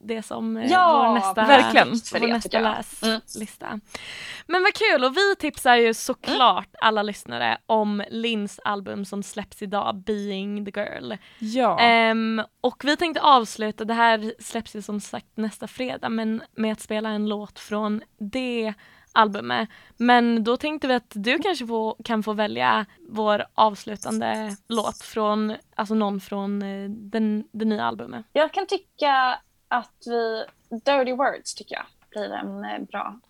det 0.00 0.22
som 0.22 0.56
eh, 0.56 0.70
Ja, 0.70 1.08
vår 1.08 1.14
nästa, 1.14 1.46
verkligen. 1.46 1.88
Vår 1.88 2.20
det, 2.20 2.32
nästa. 2.32 2.58
Mm. 2.58 2.72
läslista. 3.02 3.80
Men 4.46 4.62
vad 4.62 4.74
kul 4.74 5.04
och 5.04 5.16
vi 5.16 5.36
tipsar 5.36 5.76
ju 5.76 5.94
såklart 5.94 6.74
alla 6.80 7.02
lyssnare 7.02 7.58
om 7.66 8.04
Lins 8.10 8.60
album 8.64 9.04
som 9.04 9.22
släpps 9.22 9.62
idag, 9.62 9.96
Being 9.96 10.64
the 10.64 10.80
Girl. 10.80 11.12
Ja. 11.38 11.80
Ehm, 11.80 12.42
och 12.60 12.84
vi 12.84 12.96
tänkte 12.96 13.22
avsluta, 13.22 13.84
det 13.84 13.94
här 13.94 14.32
släpps 14.38 14.76
ju 14.76 14.82
som 14.82 15.00
sagt 15.00 15.36
nästa 15.36 15.66
fredag, 15.68 16.08
men 16.08 16.42
med 16.54 16.72
att 16.72 16.80
spela 16.80 17.08
en 17.08 17.28
låt 17.28 17.58
från 17.58 18.02
det 18.18 18.74
albumet. 19.16 19.68
Men 19.96 20.44
då 20.44 20.56
tänkte 20.56 20.88
vi 20.88 20.94
att 20.94 21.12
du 21.14 21.38
kanske 21.38 21.66
få, 21.66 21.96
kan 22.04 22.22
få 22.22 22.32
välja 22.32 22.86
vår 23.08 23.44
avslutande 23.54 24.56
låt 24.68 25.02
från, 25.02 25.54
alltså 25.74 25.94
någon 25.94 26.20
från 26.20 26.62
eh, 26.62 26.90
den, 26.90 27.44
det 27.52 27.64
nya 27.64 27.84
albumet. 27.84 28.26
Jag 28.32 28.52
kan 28.52 28.66
tycka 28.66 29.38
att 29.68 30.02
vi... 30.06 30.44
Dirty 30.70 31.12
Words 31.12 31.54
tycker 31.54 31.74
jag 31.74 31.84
blir 32.10 32.32
en 32.32 32.64
eh, 32.64 32.86
bra 32.90 33.20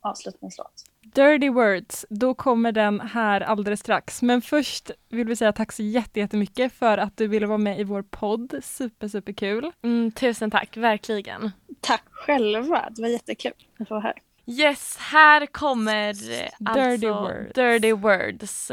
avslutningslåt. 0.00 0.84
Dirty 1.02 1.50
Words, 1.50 2.06
då 2.10 2.34
kommer 2.34 2.72
den 2.72 3.00
här 3.00 3.40
alldeles 3.40 3.80
strax. 3.80 4.22
Men 4.22 4.42
först 4.42 4.90
vill 5.08 5.26
vi 5.28 5.36
säga 5.36 5.52
tack 5.52 5.72
så 5.72 5.82
jätte- 5.82 6.20
jättemycket 6.20 6.72
för 6.72 6.98
att 6.98 7.16
du 7.16 7.28
ville 7.28 7.46
vara 7.46 7.58
med 7.58 7.80
i 7.80 7.84
vår 7.84 8.02
podd. 8.02 8.54
Super, 8.62 9.08
super 9.08 9.32
kul. 9.32 9.72
Mm, 9.82 10.12
tusen 10.12 10.50
tack, 10.50 10.76
verkligen. 10.76 11.50
Tack 11.80 12.04
själva. 12.10 12.88
Det 12.90 13.02
var 13.02 13.08
jättekul 13.08 13.52
att 13.80 13.88
få 13.88 13.94
vara 13.94 14.02
här. 14.02 14.14
Yes, 14.48 14.96
här 15.00 15.46
kommer 15.46 16.08
eh, 16.08 16.74
Dirty 16.74 17.06
alltså 17.06 17.22
Words. 17.22 17.52
Dirty 17.54 17.92
Words 17.92 18.72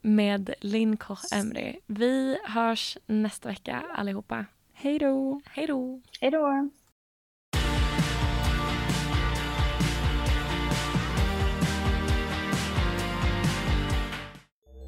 med 0.00 0.54
Linn 0.60 0.96
Koch 0.96 1.32
Emry. 1.32 1.76
Vi 1.86 2.38
hörs 2.44 2.98
nästa 3.06 3.48
vecka 3.48 3.82
allihopa. 3.94 4.44
Hej 4.74 4.98
då! 4.98 5.40
Hej 5.50 5.66
då! 5.66 6.00
Hej 6.20 6.30
då. 6.30 6.68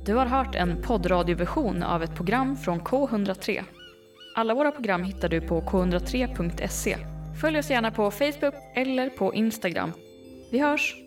Du 0.06 0.14
har 0.14 0.26
hört 0.26 0.54
en 0.54 0.82
poddradioversion 0.82 1.82
av 1.82 2.02
ett 2.02 2.14
program 2.14 2.56
från 2.56 2.80
K103. 2.80 3.64
Alla 4.34 4.54
våra 4.54 4.70
program 4.70 5.02
hittar 5.02 5.28
du 5.28 5.40
på 5.40 5.60
k103.se. 5.60 6.96
Följ 7.40 7.58
oss 7.58 7.70
gärna 7.70 7.90
på 7.90 8.10
Facebook 8.10 8.54
eller 8.74 9.10
på 9.10 9.34
Instagram. 9.34 9.92
Vi 10.50 10.58
hörs! 10.58 11.05